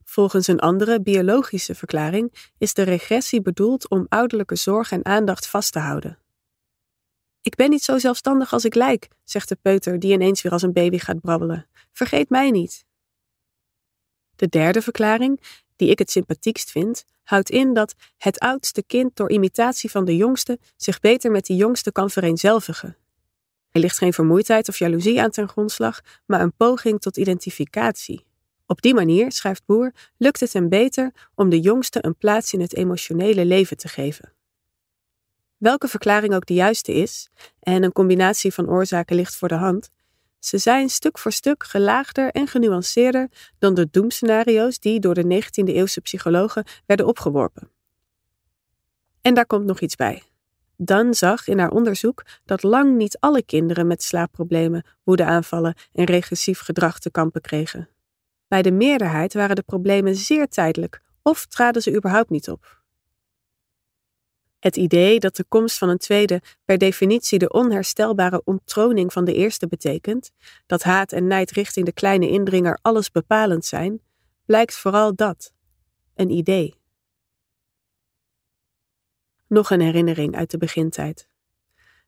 Volgens 0.05 0.47
een 0.47 0.61
andere 0.61 1.01
biologische 1.01 1.75
verklaring 1.75 2.51
is 2.59 2.75
de 2.75 2.83
regressie 2.83 3.43
bedoeld 3.43 3.89
om 3.89 4.07
ouderlijke 4.09 4.57
zorg 4.57 4.93
en 4.93 5.05
aandacht 5.05 5.47
vast 5.47 5.73
te 5.73 5.79
houden. 5.79 6.19
Ik 7.43 7.55
ben 7.55 7.71
niet 7.71 7.83
zo 7.83 7.99
zelfstandig 7.99 8.53
als 8.53 8.65
ik 8.65 8.75
lijk, 8.75 9.09
zegt 9.25 9.49
de 9.49 9.59
peuter 9.63 9.99
die 9.99 10.13
ineens 10.13 10.43
weer 10.43 10.53
als 10.53 10.63
een 10.63 10.73
baby 10.73 10.99
gaat 10.99 11.21
brabbelen. 11.21 11.67
Vergeet 11.93 12.29
mij 12.29 12.51
niet. 12.51 12.85
De 14.37 14.49
derde 14.49 14.83
verklaring, 14.83 15.41
die 15.77 15.91
ik 15.91 15.99
het 15.99 16.11
sympathiekst 16.11 16.71
vind, 16.71 17.05
houdt 17.23 17.51
in 17.51 17.75
dat 17.75 17.95
het 18.17 18.39
oudste 18.39 18.83
kind 18.83 19.17
door 19.17 19.31
imitatie 19.31 19.91
van 19.91 20.05
de 20.05 20.17
jongste 20.17 20.59
zich 20.77 21.01
beter 21.01 21.31
met 21.31 21.47
die 21.47 21.57
jongste 21.57 21.93
kan 21.93 22.11
vereenzelvigen. 22.11 22.97
Er 23.77 23.83
ligt 23.83 23.99
geen 23.99 24.13
vermoeidheid 24.13 24.69
of 24.69 24.79
jaloezie 24.79 25.23
aan 25.23 25.31
ten 25.31 25.49
grondslag, 25.49 26.01
maar 26.27 26.41
een 26.41 26.53
poging 26.57 27.01
tot 27.01 27.17
identificatie. 27.17 28.27
Op 28.67 28.83
die 28.83 28.95
manier, 28.95 29.33
schrijft 29.33 29.67
Boer, 29.67 29.93
lukt 30.17 30.41
het 30.41 30.53
hem 30.53 30.69
beter 30.69 31.13
om 31.35 31.49
de 31.49 31.61
jongste 31.61 32.05
een 32.05 32.17
plaats 32.17 32.53
in 32.53 32.61
het 32.61 32.75
emotionele 32.75 33.45
leven 33.45 33.77
te 33.77 33.89
geven. 33.89 34.33
Welke 35.57 35.89
verklaring 35.89 36.35
ook 36.35 36.47
de 36.47 36.55
juiste 36.55 36.93
is, 36.93 37.29
en 37.61 37.83
een 37.83 37.93
combinatie 37.93 38.55
van 38.55 38.69
oorzaken 38.69 39.17
ligt 39.17 39.37
voor 39.37 39.49
de 39.49 39.55
hand, 39.55 39.91
ze 40.39 40.59
zijn 40.59 40.89
stuk 40.89 41.19
voor 41.19 41.33
stuk 41.33 41.65
gelaagder 41.65 42.31
en 42.31 42.47
genuanceerder 42.47 43.29
dan 43.59 43.75
de 43.75 43.89
doemscenario's 43.91 44.79
die 44.79 45.01
door 45.01 45.15
de 45.15 45.43
19e-eeuwse 45.43 46.01
psychologen 46.03 46.65
werden 46.87 47.07
opgeworpen. 47.07 47.71
En 49.21 49.35
daar 49.35 49.47
komt 49.47 49.65
nog 49.65 49.81
iets 49.81 49.97
bij. 49.97 50.23
Dan 50.77 51.15
zag 51.15 51.49
in 51.49 51.59
haar 51.59 51.71
onderzoek 51.71 52.25
dat 52.45 52.63
lang 52.63 52.97
niet 52.97 53.17
alle 53.21 53.43
kinderen 53.43 53.87
met 53.87 54.03
slaapproblemen, 54.03 54.87
woedeaanvallen 55.05 55.75
en 55.93 56.05
regressief 56.05 56.61
gedrag 56.61 56.99
te 56.99 57.11
kampen 57.11 57.41
kregen. 57.41 57.89
Bij 58.49 58.63
de 58.63 58.73
meerderheid 58.73 59.35
waren 59.35 59.57
de 59.57 59.63
problemen 59.63 60.17
zeer 60.17 60.49
tijdelijk 60.49 61.01
of 61.23 61.47
traden 61.47 61.83
ze 61.83 61.97
überhaupt 61.97 62.31
niet 62.31 62.51
op. 62.51 62.85
Het 64.59 64.77
idee 64.77 65.21
dat 65.21 65.37
de 65.37 65.45
komst 65.49 65.79
van 65.79 65.89
een 65.89 65.99
tweede 65.99 66.43
per 66.65 66.79
definitie 66.79 67.39
de 67.39 67.49
onherstelbare 67.49 68.43
onttroning 68.45 69.13
van 69.13 69.25
de 69.25 69.35
eerste 69.35 69.67
betekent, 69.67 70.31
dat 70.67 70.83
haat 70.83 71.13
en 71.13 71.27
nijd 71.27 71.51
richting 71.51 71.87
de 71.87 71.93
kleine 71.93 72.29
indringer 72.29 72.79
alles 72.83 73.11
bepalend 73.11 73.65
zijn, 73.65 74.01
blijkt 74.45 74.75
vooral 74.75 75.15
dat: 75.15 75.53
een 76.15 76.31
idee. 76.31 76.75
Nog 79.49 79.71
een 79.71 79.81
herinnering 79.81 80.37
uit 80.37 80.51
de 80.51 80.59
begintijd. 80.59 81.29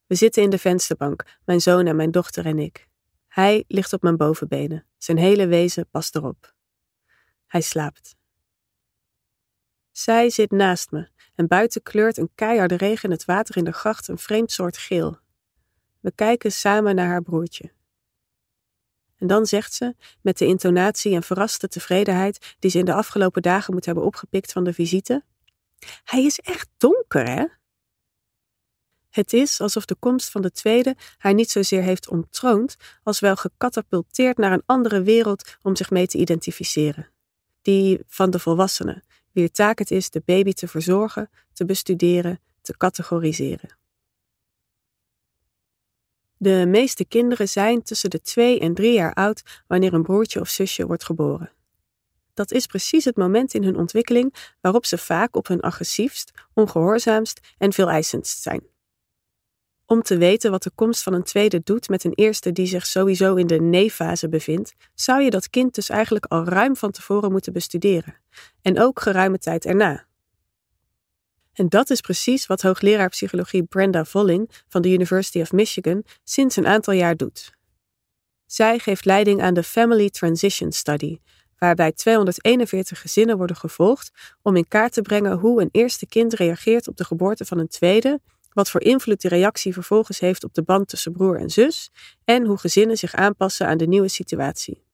We 0.07 0.15
zitten 0.15 0.43
in 0.43 0.51
de 0.51 0.59
vensterbank, 0.59 1.25
mijn 1.45 1.61
zoon 1.61 1.87
en 1.87 1.97
mijn 1.97 2.11
dochter 2.11 2.47
en 2.47 2.59
ik. 2.59 2.89
Hij 3.29 3.65
ligt 3.69 3.93
op 3.93 4.03
mijn 4.03 4.17
bovenbenen, 4.17 4.87
zijn 4.97 5.19
hele 5.19 5.47
wezen 5.47 5.89
past 5.91 6.17
erop. 6.17 6.55
Hij 7.47 7.61
slaapt. 7.61 8.17
Zij 9.91 10.31
zit 10.31 10.51
naast 10.51 10.91
me 10.91 11.09
en 11.35 11.47
buiten 11.47 11.83
kleurt 11.83 12.17
een 12.17 12.31
keiharde 12.35 12.77
regen 12.77 13.11
het 13.11 13.25
water 13.25 13.57
in 13.57 13.65
de 13.65 13.73
gracht 13.73 14.09
een 14.09 14.19
vreemd 14.19 14.53
soort 14.53 14.79
geel. 14.79 15.19
We 16.01 16.13
kijken 16.13 16.53
samen 16.53 16.95
naar 16.95 17.07
haar 17.07 17.23
broertje. 17.23 17.73
En 19.17 19.27
dan 19.27 19.47
zegt 19.47 19.75
ze, 19.75 19.95
met 20.21 20.39
de 20.39 20.47
intonatie 20.47 21.15
en 21.15 21.23
verraste 21.23 21.69
tevredenheid 21.69 22.57
die 22.59 22.71
ze 22.71 22.79
in 22.79 22.85
de 22.85 22.95
afgelopen 22.95 23.43
dagen 23.43 23.75
moet 23.75 23.85
hebben 23.85 24.05
opgepikt 24.05 24.53
van 24.53 24.65
de 24.65 24.73
visite: 24.73 25.25
Hij 26.05 26.25
is 26.25 26.39
echt 26.39 26.69
donker, 26.77 27.29
hè? 27.29 27.45
Het 29.11 29.33
is 29.33 29.61
alsof 29.61 29.85
de 29.85 29.95
komst 29.95 30.31
van 30.31 30.43
de 30.43 30.51
tweede 30.51 30.97
haar 31.17 31.35
niet 31.35 31.51
zozeer 31.51 31.83
heeft 31.83 32.09
onttroond, 32.09 32.77
als 33.03 33.21
wel 33.21 33.37
gecatapulteerd 33.37 34.37
naar 34.37 34.53
een 34.53 34.63
andere 34.67 35.03
wereld 35.03 35.57
om 35.63 35.77
zich 35.77 35.91
mee 35.91 36.07
te 36.07 36.19
identificeren. 36.19 37.11
Die 37.63 38.01
van 38.07 38.31
de 38.31 38.39
volwassenen, 38.39 39.05
wier 39.33 39.51
taak 39.51 39.79
het 39.79 39.91
is 39.91 40.11
de 40.11 40.23
baby 40.25 40.53
te 40.53 40.69
verzorgen, 40.69 41.31
te 41.53 41.65
bestuderen, 41.65 42.41
te 42.61 42.77
categoriseren. 42.77 43.77
De 46.37 46.65
meeste 46.67 47.05
kinderen 47.05 47.49
zijn 47.49 47.83
tussen 47.83 48.11
de 48.11 48.21
twee 48.21 48.61
en 48.61 48.75
drie 48.75 48.93
jaar 48.93 49.15
oud 49.15 49.63
wanneer 49.67 49.95
een 49.95 50.03
broertje 50.03 50.41
of 50.41 50.49
zusje 50.49 50.87
wordt 50.87 51.05
geboren. 51.05 51.53
Dat 52.39 52.53
is 52.53 52.67
precies 52.67 53.05
het 53.05 53.17
moment 53.17 53.55
in 53.55 53.65
hun 53.65 53.77
ontwikkeling 53.77 54.35
waarop 54.61 54.87
ze 54.87 54.99
vaak 54.99 55.37
op 55.37 55.47
hun 55.47 55.61
agressiefst, 55.61 56.31
ongehoorzaamst 56.55 57.41
en 57.57 57.73
veel 57.73 57.89
eisendst 57.89 58.43
zijn. 58.43 58.63
Om 59.87 60.03
te 60.03 60.19
weten 60.19 60.51
wat 60.51 60.63
de 60.63 60.71
komst 60.75 61.03
van 61.03 61.13
een 61.13 61.23
tweede 61.23 61.61
doet 61.65 61.89
met 61.89 62.05
een 62.05 62.15
eerste 62.15 62.53
die 62.53 62.67
zich 62.67 62.87
sowieso 62.87 63.35
in 63.35 63.47
de 63.47 63.61
nee-fase 63.61 64.29
bevindt, 64.29 64.75
zou 64.95 65.23
je 65.23 65.31
dat 65.31 65.51
kind 65.51 65.75
dus 65.75 65.89
eigenlijk 65.89 66.25
al 66.25 66.45
ruim 66.45 66.77
van 66.77 66.91
tevoren 66.91 67.33
moeten 67.33 67.53
bestuderen. 67.53 68.17
En 68.63 68.81
ook 68.81 69.01
geruime 69.01 69.39
tijd 69.39 69.65
erna. 69.65 70.07
En 71.53 71.69
dat 71.69 71.91
is 71.91 72.01
precies 72.01 72.47
wat 72.47 72.63
hoogleraar 72.63 73.09
psychologie 73.09 73.63
Brenda 73.63 74.05
Volling 74.05 74.51
van 74.69 74.83
de 74.83 74.91
University 74.91 75.41
of 75.41 75.53
Michigan 75.53 76.05
sinds 76.25 76.57
een 76.57 76.67
aantal 76.67 76.95
jaar 76.95 77.17
doet. 77.17 77.57
Zij 78.47 78.79
geeft 78.79 79.05
leiding 79.05 79.43
aan 79.43 79.55
de 79.55 79.63
Family 79.63 80.11
Transition 80.11 80.73
Study, 80.73 81.19
waarbij 81.59 81.93
241 81.93 83.01
gezinnen 83.01 83.37
worden 83.37 83.57
gevolgd 83.57 84.11
om 84.43 84.57
in 84.57 84.69
kaart 84.69 84.93
te 84.93 85.03
brengen 85.03 85.39
hoe 85.39 85.61
een 85.61 85.69
eerste 85.73 86.07
kind 86.07 86.35
reageert 86.35 86.89
op 86.89 86.97
de 86.97 87.05
geboorte 87.05 87.45
van 87.45 87.59
een 87.59 87.69
tweede 87.69 88.21
wat 88.53 88.71
voor 88.71 88.83
invloed 88.83 89.21
die 89.21 89.31
reactie 89.31 89.73
vervolgens 89.73 90.19
heeft 90.19 90.45
op 90.45 90.55
de 90.55 90.63
band 90.63 90.89
tussen 90.89 91.13
broer 91.13 91.39
en 91.39 91.51
zus 91.51 91.91
en 92.25 92.47
hoe 92.47 92.59
gezinnen 92.59 92.97
zich 92.97 93.15
aanpassen 93.15 93.67
aan 93.67 93.79
de 93.79 93.87
nieuwe 93.87 94.09
situatie. 94.09 94.87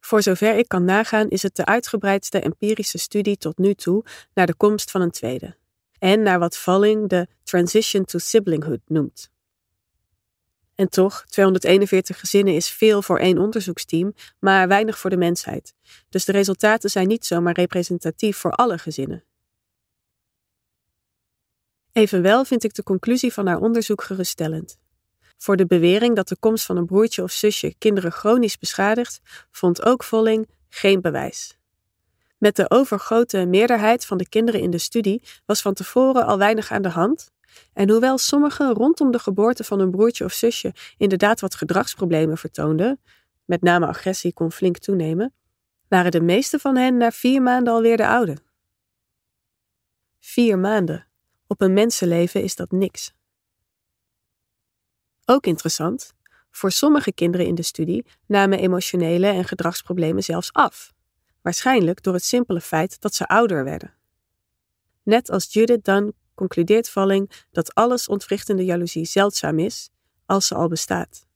Voor 0.00 0.22
zover 0.22 0.56
ik 0.56 0.68
kan 0.68 0.84
nagaan 0.84 1.28
is 1.28 1.42
het 1.42 1.56
de 1.56 1.64
uitgebreidste 1.64 2.40
empirische 2.40 2.98
studie 2.98 3.36
tot 3.36 3.58
nu 3.58 3.74
toe 3.74 4.04
naar 4.34 4.46
de 4.46 4.54
komst 4.54 4.90
van 4.90 5.00
een 5.00 5.10
tweede 5.10 5.56
en 5.98 6.22
naar 6.22 6.38
wat 6.38 6.56
Valling 6.56 7.08
de 7.08 7.26
transition 7.42 8.04
to 8.04 8.18
siblinghood 8.18 8.80
noemt. 8.86 9.32
En 10.74 10.88
toch, 10.88 11.24
241 11.26 12.20
gezinnen 12.20 12.54
is 12.54 12.68
veel 12.68 13.02
voor 13.02 13.18
één 13.18 13.38
onderzoeksteam, 13.38 14.14
maar 14.38 14.68
weinig 14.68 14.98
voor 14.98 15.10
de 15.10 15.16
mensheid. 15.16 15.74
Dus 16.08 16.24
de 16.24 16.32
resultaten 16.32 16.90
zijn 16.90 17.08
niet 17.08 17.26
zomaar 17.26 17.54
representatief 17.54 18.36
voor 18.36 18.52
alle 18.52 18.78
gezinnen. 18.78 19.24
Evenwel 21.92 22.44
vind 22.44 22.64
ik 22.64 22.74
de 22.74 22.82
conclusie 22.82 23.32
van 23.32 23.46
haar 23.46 23.60
onderzoek 23.60 24.02
geruststellend. 24.02 24.78
Voor 25.38 25.56
de 25.56 25.66
bewering 25.66 26.16
dat 26.16 26.28
de 26.28 26.36
komst 26.38 26.64
van 26.64 26.76
een 26.76 26.86
broertje 26.86 27.22
of 27.22 27.32
zusje 27.32 27.74
kinderen 27.78 28.12
chronisch 28.12 28.58
beschadigt, 28.58 29.20
vond 29.50 29.84
ook 29.84 30.04
Volling 30.04 30.48
geen 30.68 31.00
bewijs. 31.00 31.58
Met 32.38 32.56
de 32.56 32.70
overgrote 32.70 33.46
meerderheid 33.46 34.06
van 34.06 34.18
de 34.18 34.28
kinderen 34.28 34.60
in 34.60 34.70
de 34.70 34.78
studie 34.78 35.22
was 35.46 35.62
van 35.62 35.74
tevoren 35.74 36.26
al 36.26 36.38
weinig 36.38 36.70
aan 36.70 36.82
de 36.82 36.88
hand. 36.88 37.32
En 37.72 37.90
hoewel 37.90 38.18
sommigen 38.18 38.72
rondom 38.72 39.10
de 39.10 39.18
geboorte 39.18 39.64
van 39.64 39.80
een 39.80 39.90
broertje 39.90 40.24
of 40.24 40.32
zusje 40.32 40.74
inderdaad 40.96 41.40
wat 41.40 41.54
gedragsproblemen 41.54 42.38
vertoonden, 42.38 43.00
met 43.44 43.62
name 43.62 43.86
agressie 43.86 44.32
kon 44.32 44.52
flink 44.52 44.78
toenemen, 44.78 45.32
waren 45.88 46.10
de 46.10 46.20
meeste 46.20 46.58
van 46.58 46.76
hen 46.76 46.96
na 46.96 47.10
vier 47.10 47.42
maanden 47.42 47.72
alweer 47.72 47.96
de 47.96 48.06
oude. 48.06 48.36
Vier 50.18 50.58
maanden. 50.58 51.06
Op 51.46 51.60
een 51.60 51.72
mensenleven 51.72 52.42
is 52.42 52.56
dat 52.56 52.70
niks. 52.70 53.14
Ook 55.24 55.46
interessant, 55.46 56.14
voor 56.50 56.70
sommige 56.70 57.12
kinderen 57.12 57.46
in 57.46 57.54
de 57.54 57.62
studie 57.62 58.06
namen 58.26 58.58
emotionele 58.58 59.26
en 59.26 59.44
gedragsproblemen 59.44 60.22
zelfs 60.22 60.52
af, 60.52 60.92
waarschijnlijk 61.42 62.02
door 62.02 62.14
het 62.14 62.24
simpele 62.24 62.60
feit 62.60 63.00
dat 63.00 63.14
ze 63.14 63.26
ouder 63.26 63.64
werden. 63.64 63.94
Net 65.02 65.30
als 65.30 65.52
Judith 65.52 65.84
Dunn 65.84 66.14
concludeert 66.34 66.90
Valling 66.90 67.30
dat 67.50 67.74
alles 67.74 68.08
ontwrichtende 68.08 68.64
jaloezie 68.64 69.04
zeldzaam 69.04 69.58
is, 69.58 69.90
als 70.26 70.46
ze 70.46 70.54
al 70.54 70.68
bestaat. 70.68 71.26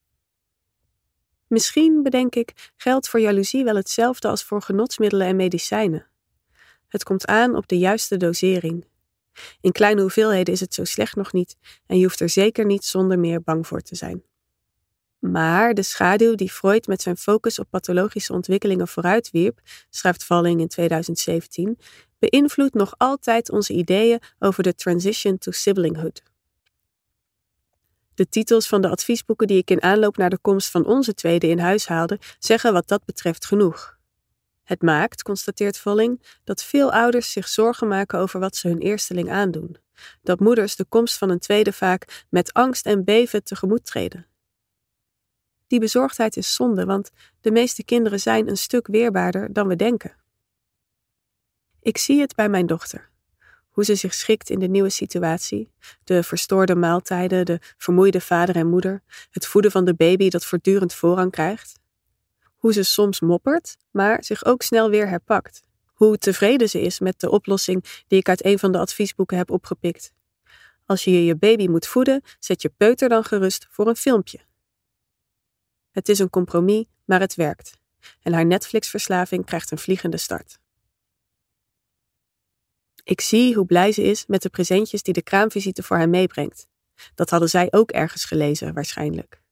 Misschien, 1.47 2.03
bedenk 2.03 2.35
ik, 2.35 2.73
geldt 2.77 3.09
voor 3.09 3.21
jaloezie 3.21 3.65
wel 3.65 3.77
hetzelfde 3.77 4.29
als 4.29 4.45
voor 4.45 4.63
genotsmiddelen 4.63 5.27
en 5.27 5.37
medicijnen. 5.37 6.07
Het 6.89 7.05
komt 7.05 7.27
aan 7.27 7.57
op 7.57 7.69
de 7.69 7.79
juiste 7.79 8.17
dosering 8.17 8.87
in 9.61 9.73
kleine 9.73 10.01
hoeveelheden 10.01 10.55
is 10.55 10.61
het 10.61 10.75
zo 10.75 10.85
slecht 10.85 11.17
nog 11.17 11.33
niet 11.33 11.57
en 11.87 11.97
je 11.97 12.03
hoeft 12.03 12.21
er 12.21 12.29
zeker 12.29 12.65
niet 12.65 12.85
zonder 12.85 13.19
meer 13.19 13.43
bang 13.43 13.67
voor 13.67 13.81
te 13.81 13.95
zijn. 13.95 14.23
Maar 15.19 15.75
de 15.75 15.83
schaduw 15.83 16.35
die 16.35 16.51
Freud 16.51 16.87
met 16.87 17.03
zijn 17.03 17.17
focus 17.17 17.59
op 17.59 17.67
pathologische 17.71 18.33
ontwikkelingen 18.33 18.89
vooruitwierp, 18.89 19.61
schrijft 19.91 20.25
Valling 20.25 20.61
in 20.61 20.69
2017, 20.69 21.79
beïnvloedt 22.19 22.75
nog 22.75 22.95
altijd 22.97 23.51
onze 23.51 23.73
ideeën 23.73 24.21
over 24.39 24.63
de 24.63 24.75
transition 24.75 25.39
to 25.39 25.51
siblinghood. 25.51 26.23
De 28.15 28.29
titels 28.29 28.69
van 28.69 28.81
de 28.81 28.89
adviesboeken 28.89 29.47
die 29.47 29.59
ik 29.59 29.71
in 29.71 29.83
aanloop 29.83 30.17
naar 30.17 30.31
de 30.31 30.39
komst 30.39 30.71
van 30.71 30.87
onze 30.87 31.15
tweede 31.15 31.47
in 31.47 31.59
huis 31.59 31.87
haalde, 31.87 32.19
zeggen 32.39 32.73
wat 32.73 32.89
dat 32.89 33.05
betreft 33.05 33.47
genoeg. 33.47 33.99
Het 34.65 34.83
maakt, 34.83 35.23
constateert 35.23 35.79
Volling, 35.79 36.23
dat 36.45 36.63
veel 36.63 36.93
ouders 36.93 37.33
zich 37.33 37.49
zorgen 37.49 37.89
maken 37.89 38.19
over 38.19 38.41
wat 38.41 38.57
ze 38.57 38.69
hun 38.69 38.79
eersteling 38.79 39.31
aandoen. 39.31 39.77
Dat 40.23 40.41
moeders 40.41 40.77
de 40.77 40.85
komst 40.85 41.19
van 41.19 41.31
een 41.31 41.39
tweede 41.39 41.73
vaak 41.73 42.25
met 42.31 42.53
angst 42.53 42.87
en 42.87 43.05
beven 43.05 43.45
tegemoet 43.45 43.85
treden. 43.85 44.27
Die 45.69 45.81
bezorgdheid 45.81 46.37
is 46.37 46.55
zonde, 46.55 46.85
want 46.85 47.11
de 47.41 47.51
meeste 47.51 47.85
kinderen 47.85 48.21
zijn 48.21 48.49
een 48.49 48.57
stuk 48.57 48.87
weerbaarder 48.87 49.53
dan 49.53 49.69
we 49.69 49.77
denken. 49.77 50.17
Ik 51.81 51.99
zie 51.99 52.21
het 52.21 52.35
bij 52.35 52.49
mijn 52.49 52.67
dochter. 52.67 53.11
Hoe 53.69 53.85
ze 53.85 53.95
zich 53.95 54.15
schikt 54.15 54.51
in 54.51 54.59
de 54.59 54.67
nieuwe 54.67 54.91
situatie, 54.91 55.73
de 56.05 56.23
verstoorde 56.23 56.75
maaltijden, 56.75 57.47
de 57.47 57.59
vermoeide 57.77 58.21
vader 58.21 58.57
en 58.57 58.67
moeder, 58.67 59.03
het 59.31 59.47
voeden 59.47 59.71
van 59.71 59.85
de 59.85 59.95
baby 59.95 60.29
dat 60.29 60.45
voortdurend 60.45 60.95
voorrang 60.95 61.31
krijgt. 61.31 61.81
Hoe 62.57 62.73
ze 62.73 62.83
soms 62.83 63.21
moppert, 63.21 63.77
maar 63.91 64.25
zich 64.25 64.45
ook 64.45 64.63
snel 64.63 64.91
weer 64.91 65.09
herpakt. 65.09 65.63
Hoe 65.87 66.19
tevreden 66.19 66.69
ze 66.69 66.81
is 66.81 67.01
met 67.01 67.21
de 67.21 67.31
oplossing 67.31 68.05
die 68.07 68.19
ik 68.19 68.29
uit 68.29 68.45
een 68.45 68.59
van 68.59 68.73
de 68.73 68.79
adviesboeken 68.79 69.37
heb 69.37 69.51
opgepikt. 69.51 70.13
Als 70.87 71.05
je 71.05 71.25
je 71.25 71.37
baby 71.37 71.67
moet 71.67 71.87
voeden, 71.87 72.23
zet 72.39 72.63
je 72.63 72.73
peuter 72.77 73.09
dan 73.09 73.25
gerust 73.25 73.67
voor 73.71 73.87
een 73.87 73.97
filmpje. 73.97 74.48
Het 75.99 76.09
is 76.09 76.19
een 76.19 76.31
compromis, 76.31 76.85
maar 77.05 77.21
het 77.21 77.35
werkt. 77.35 77.79
En 78.23 78.33
haar 78.33 78.47
Netflix-verslaving 78.47 79.45
krijgt 79.45 79.71
een 79.71 79.79
vliegende 79.79 80.17
start. 80.17 80.59
Ik 83.05 83.21
zie 83.21 83.55
hoe 83.55 83.67
blij 83.67 83.93
ze 83.93 84.03
is 84.03 84.27
met 84.27 84.43
de 84.43 84.49
presentjes 84.49 85.03
die 85.03 85.13
de 85.13 85.23
kraamvisite 85.23 85.83
voor 85.83 85.97
haar 85.97 86.09
meebrengt. 86.09 86.67
Dat 87.15 87.31
hadden 87.31 87.49
zij 87.49 87.69
ook 87.71 87.91
ergens 87.91 88.25
gelezen, 88.25 88.75
waarschijnlijk. 88.75 89.43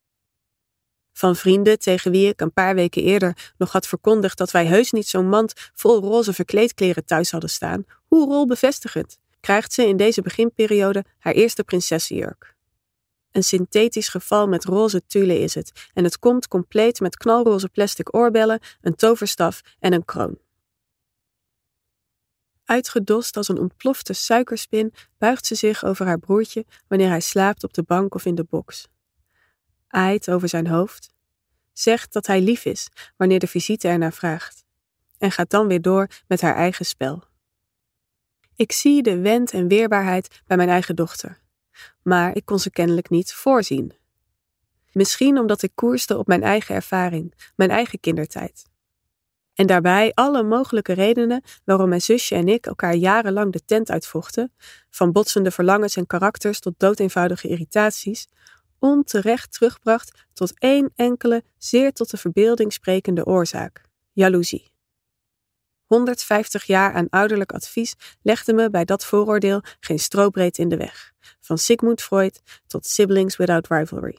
Van 1.12 1.36
vrienden 1.36 1.78
tegen 1.78 2.10
wie 2.10 2.28
ik 2.28 2.40
een 2.40 2.52
paar 2.52 2.74
weken 2.74 3.02
eerder 3.02 3.52
nog 3.56 3.72
had 3.72 3.86
verkondigd 3.86 4.38
dat 4.38 4.50
wij 4.50 4.66
heus 4.66 4.92
niet 4.92 5.08
zo'n 5.08 5.28
mand 5.28 5.52
vol 5.74 6.00
roze 6.00 6.32
verkleedkleren 6.32 7.04
thuis 7.04 7.30
hadden 7.30 7.50
staan, 7.50 7.84
hoe 8.06 8.26
rolbevestigend, 8.26 9.18
krijgt 9.40 9.72
ze 9.72 9.86
in 9.86 9.96
deze 9.96 10.22
beginperiode 10.22 11.04
haar 11.18 11.32
eerste 11.32 11.64
prinsessenjurk. 11.64 12.55
Een 13.36 13.44
synthetisch 13.44 14.08
geval 14.08 14.48
met 14.48 14.64
roze 14.64 15.06
tulle 15.06 15.38
is 15.38 15.54
het, 15.54 15.90
en 15.94 16.04
het 16.04 16.18
komt 16.18 16.48
compleet 16.48 17.00
met 17.00 17.16
knalroze 17.16 17.68
plastic 17.68 18.14
oorbellen, 18.14 18.60
een 18.80 18.94
toverstaf 18.94 19.60
en 19.78 19.92
een 19.92 20.04
kroon. 20.04 20.38
Uitgedost 22.64 23.36
als 23.36 23.48
een 23.48 23.58
ontplofte 23.58 24.12
suikerspin 24.12 24.92
buigt 25.18 25.46
ze 25.46 25.54
zich 25.54 25.84
over 25.84 26.06
haar 26.06 26.18
broertje 26.18 26.64
wanneer 26.88 27.08
hij 27.08 27.20
slaapt 27.20 27.64
op 27.64 27.72
de 27.72 27.82
bank 27.82 28.14
of 28.14 28.24
in 28.24 28.34
de 28.34 28.44
box. 28.44 28.88
Aait 29.88 30.30
over 30.30 30.48
zijn 30.48 30.66
hoofd, 30.66 31.10
zegt 31.72 32.12
dat 32.12 32.26
hij 32.26 32.40
lief 32.40 32.64
is 32.64 32.88
wanneer 33.16 33.38
de 33.38 33.46
visite 33.46 33.88
ernaar 33.88 34.12
vraagt, 34.12 34.64
en 35.18 35.30
gaat 35.30 35.50
dan 35.50 35.66
weer 35.66 35.82
door 35.82 36.08
met 36.26 36.40
haar 36.40 36.54
eigen 36.54 36.86
spel. 36.86 37.24
Ik 38.54 38.72
zie 38.72 39.02
de 39.02 39.18
wend 39.18 39.50
en 39.50 39.68
weerbaarheid 39.68 40.42
bij 40.46 40.56
mijn 40.56 40.68
eigen 40.68 40.96
dochter, 40.96 41.44
maar 42.02 42.36
ik 42.36 42.44
kon 42.44 42.58
ze 42.58 42.70
kennelijk 42.70 43.10
niet 43.10 43.32
voorzien. 43.32 43.92
Misschien 44.92 45.38
omdat 45.38 45.62
ik 45.62 45.72
koerste 45.74 46.18
op 46.18 46.26
mijn 46.26 46.42
eigen 46.42 46.74
ervaring, 46.74 47.52
mijn 47.56 47.70
eigen 47.70 48.00
kindertijd. 48.00 48.64
En 49.54 49.66
daarbij 49.66 50.12
alle 50.14 50.42
mogelijke 50.42 50.92
redenen 50.92 51.42
waarom 51.64 51.88
mijn 51.88 52.00
zusje 52.00 52.34
en 52.34 52.48
ik 52.48 52.66
elkaar 52.66 52.94
jarenlang 52.94 53.52
de 53.52 53.64
tent 53.64 53.90
uitvochten, 53.90 54.52
van 54.90 55.12
botsende 55.12 55.50
verlangens 55.50 55.96
en 55.96 56.06
karakters 56.06 56.60
tot 56.60 56.74
doodeenvoudige 56.76 57.48
irritaties, 57.48 58.28
onterecht 58.78 59.52
terugbracht 59.52 60.26
tot 60.32 60.58
één 60.58 60.92
enkele, 60.94 61.44
zeer 61.58 61.92
tot 61.92 62.10
de 62.10 62.16
verbeelding 62.16 62.72
sprekende 62.72 63.24
oorzaak: 63.24 63.82
jaloezie. 64.12 64.74
150 65.86 66.64
jaar 66.64 66.94
aan 66.94 67.08
ouderlijk 67.08 67.52
advies 67.52 67.94
legde 68.22 68.52
me 68.52 68.70
bij 68.70 68.84
dat 68.84 69.04
vooroordeel 69.04 69.62
geen 69.80 69.98
strobreed 69.98 70.58
in 70.58 70.68
de 70.68 70.76
weg, 70.76 71.12
van 71.40 71.58
Sigmund 71.58 72.02
Freud 72.02 72.40
tot 72.66 72.86
Siblings 72.86 73.36
Without 73.36 73.68
Rivalry. 73.68 74.18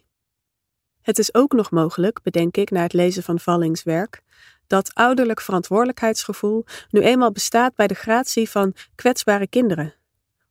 Het 1.02 1.20
is 1.20 1.34
ook 1.34 1.54
nog 1.54 1.72
mogelijk, 1.72 2.22
bedenk 2.22 2.58
ik 2.58 2.70
na 2.70 2.82
het 2.82 2.94
lezen 2.94 3.24
van 3.24 3.40
Vallings 3.40 3.84
werk, 3.84 4.22
dat 4.68 4.94
ouderlijk 4.94 5.42
verantwoordelijkheidsgevoel 5.42 6.66
nu 6.90 7.02
eenmaal 7.02 7.32
bestaat 7.32 7.76
bij 7.76 7.88
de 7.88 7.94
gratie 7.94 8.50
van 8.50 8.76
kwetsbare 8.96 9.48
kinderen, 9.48 9.94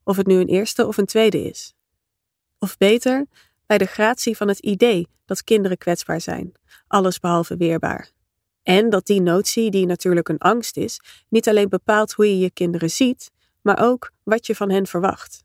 of 0.04 0.16
het 0.16 0.26
nu 0.26 0.34
een 0.34 0.48
eerste 0.48 0.86
of 0.86 0.96
een 0.96 1.06
tweede 1.06 1.42
is. 1.42 1.74
Of 2.58 2.76
beter, 2.76 3.26
bij 3.66 3.78
de 3.78 3.86
gratie 3.86 4.36
van 4.36 4.48
het 4.48 4.58
idee 4.58 5.08
dat 5.24 5.44
kinderen 5.44 5.78
kwetsbaar 5.78 6.20
zijn, 6.20 6.52
alles 6.86 7.20
behalve 7.20 7.56
weerbaar. 7.56 8.15
En 8.66 8.90
dat 8.90 9.06
die 9.06 9.20
notie, 9.20 9.70
die 9.70 9.86
natuurlijk 9.86 10.28
een 10.28 10.38
angst 10.38 10.76
is, 10.76 11.00
niet 11.28 11.48
alleen 11.48 11.68
bepaalt 11.68 12.12
hoe 12.12 12.26
je 12.26 12.38
je 12.38 12.50
kinderen 12.50 12.90
ziet, 12.90 13.30
maar 13.62 13.82
ook 13.82 14.12
wat 14.22 14.46
je 14.46 14.54
van 14.54 14.70
hen 14.70 14.86
verwacht. 14.86 15.44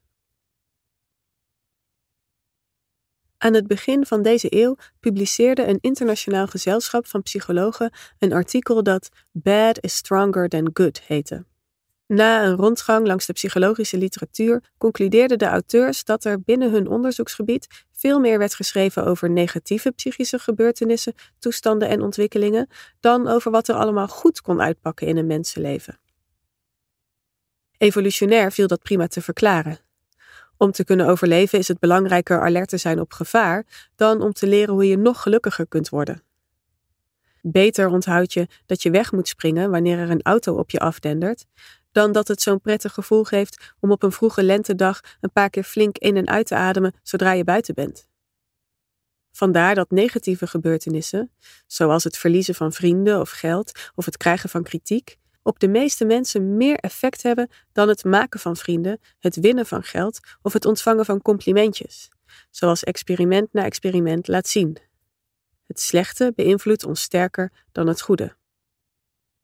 Aan 3.37 3.53
het 3.53 3.67
begin 3.67 4.05
van 4.05 4.21
deze 4.21 4.47
eeuw 4.49 4.75
publiceerde 4.99 5.67
een 5.67 5.77
internationaal 5.81 6.47
gezelschap 6.47 7.07
van 7.07 7.21
psychologen 7.21 7.91
een 8.19 8.33
artikel 8.33 8.83
dat 8.83 9.09
Bad 9.31 9.83
is 9.83 9.95
Stronger 9.95 10.49
Than 10.49 10.69
Good 10.73 11.01
heette. 11.01 11.45
Na 12.13 12.43
een 12.43 12.55
rondgang 12.55 13.07
langs 13.07 13.25
de 13.25 13.33
psychologische 13.33 13.97
literatuur 13.97 14.63
concludeerden 14.77 15.37
de 15.37 15.45
auteurs 15.45 16.03
dat 16.03 16.23
er 16.23 16.41
binnen 16.41 16.71
hun 16.71 16.87
onderzoeksgebied 16.87 17.85
veel 17.91 18.19
meer 18.19 18.37
werd 18.37 18.55
geschreven 18.55 19.05
over 19.05 19.29
negatieve 19.29 19.91
psychische 19.91 20.39
gebeurtenissen, 20.39 21.13
toestanden 21.39 21.89
en 21.89 22.01
ontwikkelingen 22.01 22.67
dan 22.99 23.27
over 23.27 23.51
wat 23.51 23.67
er 23.67 23.75
allemaal 23.75 24.07
goed 24.07 24.41
kon 24.41 24.61
uitpakken 24.61 25.07
in 25.07 25.17
een 25.17 25.27
mensenleven. 25.27 25.99
Evolutionair 27.77 28.51
viel 28.51 28.67
dat 28.67 28.81
prima 28.81 29.07
te 29.07 29.21
verklaren. 29.21 29.79
Om 30.57 30.71
te 30.71 30.83
kunnen 30.83 31.07
overleven 31.07 31.59
is 31.59 31.67
het 31.67 31.79
belangrijker 31.79 32.41
alert 32.41 32.69
te 32.69 32.77
zijn 32.77 32.99
op 32.99 33.13
gevaar 33.13 33.89
dan 33.95 34.21
om 34.21 34.33
te 34.33 34.47
leren 34.47 34.73
hoe 34.73 34.87
je 34.87 34.97
nog 34.97 35.21
gelukkiger 35.21 35.67
kunt 35.67 35.89
worden. 35.89 36.23
Beter 37.41 37.87
onthoud 37.87 38.33
je 38.33 38.47
dat 38.65 38.81
je 38.81 38.91
weg 38.91 39.11
moet 39.11 39.27
springen 39.27 39.71
wanneer 39.71 39.99
er 39.99 40.09
een 40.09 40.21
auto 40.21 40.55
op 40.55 40.71
je 40.71 40.79
afdendert, 40.79 41.45
dan 41.91 42.11
dat 42.11 42.27
het 42.27 42.41
zo'n 42.41 42.61
prettig 42.61 42.93
gevoel 42.93 43.23
geeft 43.23 43.73
om 43.79 43.91
op 43.91 44.03
een 44.03 44.11
vroege 44.11 44.43
lentedag 44.43 44.99
een 45.19 45.31
paar 45.31 45.49
keer 45.49 45.63
flink 45.63 45.97
in 45.97 46.17
en 46.17 46.27
uit 46.27 46.47
te 46.47 46.55
ademen 46.55 46.93
zodra 47.03 47.31
je 47.31 47.43
buiten 47.43 47.75
bent. 47.75 48.09
Vandaar 49.31 49.75
dat 49.75 49.91
negatieve 49.91 50.47
gebeurtenissen, 50.47 51.31
zoals 51.67 52.03
het 52.03 52.17
verliezen 52.17 52.55
van 52.55 52.73
vrienden 52.73 53.19
of 53.19 53.29
geld 53.29 53.91
of 53.95 54.05
het 54.05 54.17
krijgen 54.17 54.49
van 54.49 54.63
kritiek, 54.63 55.17
op 55.43 55.59
de 55.59 55.67
meeste 55.67 56.05
mensen 56.05 56.57
meer 56.57 56.75
effect 56.75 57.23
hebben 57.23 57.49
dan 57.71 57.87
het 57.87 58.03
maken 58.03 58.39
van 58.39 58.55
vrienden, 58.55 58.99
het 59.19 59.35
winnen 59.35 59.65
van 59.65 59.83
geld 59.83 60.19
of 60.41 60.53
het 60.53 60.65
ontvangen 60.65 61.05
van 61.05 61.21
complimentjes, 61.21 62.09
zoals 62.49 62.83
experiment 62.83 63.53
na 63.53 63.63
experiment 63.63 64.27
laat 64.27 64.47
zien. 64.47 64.77
Het 65.67 65.79
slechte 65.79 66.33
beïnvloedt 66.35 66.85
ons 66.85 67.01
sterker 67.01 67.51
dan 67.71 67.87
het 67.87 68.01
goede. 68.01 68.35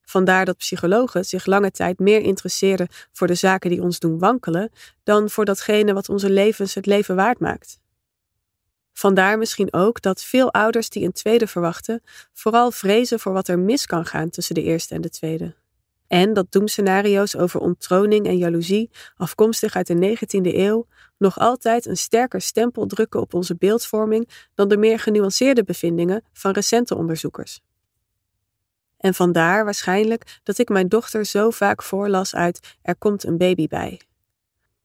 Vandaar 0.10 0.46
dat 0.46 0.58
psychologen 0.58 1.26
zich 1.26 1.46
lange 1.46 1.72
tijd 1.72 2.00
meer 2.00 2.22
interesseerden 2.22 2.88
voor 3.12 3.28
de 3.28 3.36
zaken 3.36 3.70
die 3.70 3.82
ons 3.82 4.00
doen 4.00 4.20
wankelen 4.20 4.72
dan 5.04 5.30
voor 5.30 5.46
datgene 5.46 5.94
wat 5.94 6.10
onze 6.10 6.30
levens 6.30 6.74
het 6.74 6.86
leven 6.86 7.16
waard 7.16 7.40
maakt. 7.40 7.80
Vandaar 8.94 9.38
misschien 9.38 9.74
ook 9.74 10.02
dat 10.02 10.24
veel 10.24 10.54
ouders 10.54 10.90
die 10.90 11.06
een 11.06 11.12
tweede 11.12 11.48
verwachten, 11.48 12.02
vooral 12.34 12.72
vrezen 12.72 13.20
voor 13.20 13.34
wat 13.34 13.48
er 13.48 13.60
mis 13.60 13.86
kan 13.86 14.06
gaan 14.06 14.30
tussen 14.30 14.56
de 14.56 14.64
eerste 14.64 14.96
en 14.96 15.02
de 15.02 15.10
tweede. 15.10 15.56
En 16.08 16.34
dat 16.34 16.52
doemscenario's 16.52 17.36
over 17.36 17.60
onttroning 17.60 18.28
en 18.28 18.38
jaloezie, 18.38 18.90
afkomstig 19.16 19.76
uit 19.76 19.88
de 19.88 20.18
19e 20.18 20.56
eeuw, 20.56 20.88
nog 21.18 21.40
altijd 21.40 21.86
een 21.86 21.98
sterker 21.98 22.42
stempel 22.42 22.86
drukken 22.86 23.22
op 23.22 23.34
onze 23.34 23.56
beeldvorming 23.56 24.30
dan 24.56 24.68
de 24.68 24.78
meer 24.78 25.00
genuanceerde 25.00 25.64
bevindingen 25.64 26.24
van 26.34 26.52
recente 26.52 26.96
onderzoekers. 26.96 27.62
En 28.98 29.14
vandaar 29.14 29.64
waarschijnlijk 29.64 30.40
dat 30.44 30.58
ik 30.58 30.70
mijn 30.70 30.88
dochter 30.88 31.26
zo 31.26 31.50
vaak 31.50 31.84
voorlas 31.84 32.36
uit 32.36 32.78
Er 32.82 32.96
komt 32.96 33.24
een 33.24 33.38
baby 33.38 33.68
bij. 33.68 34.02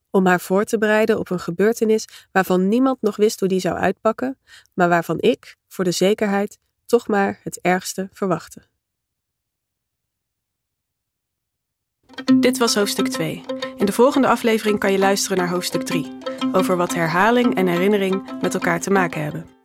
Om 0.09 0.25
haar 0.25 0.39
voor 0.39 0.63
te 0.63 0.77
bereiden 0.77 1.19
op 1.19 1.29
een 1.29 1.39
gebeurtenis 1.39 2.07
waarvan 2.31 2.67
niemand 2.67 3.01
nog 3.01 3.15
wist 3.15 3.39
hoe 3.39 3.49
die 3.49 3.59
zou 3.59 3.77
uitpakken, 3.77 4.37
maar 4.73 4.89
waarvan 4.89 5.17
ik, 5.19 5.55
voor 5.67 5.83
de 5.83 5.91
zekerheid, 5.91 6.59
toch 6.85 7.07
maar 7.07 7.39
het 7.43 7.59
ergste 7.61 8.09
verwachtte. 8.11 8.61
Dit 12.39 12.57
was 12.57 12.75
hoofdstuk 12.75 13.07
2. 13.07 13.43
In 13.77 13.85
de 13.85 13.91
volgende 13.91 14.27
aflevering 14.27 14.79
kan 14.79 14.91
je 14.91 14.97
luisteren 14.97 15.37
naar 15.37 15.49
hoofdstuk 15.49 15.83
3, 15.83 16.17
over 16.51 16.77
wat 16.77 16.93
herhaling 16.93 17.55
en 17.55 17.67
herinnering 17.67 18.41
met 18.41 18.53
elkaar 18.53 18.79
te 18.79 18.91
maken 18.91 19.23
hebben. 19.23 19.62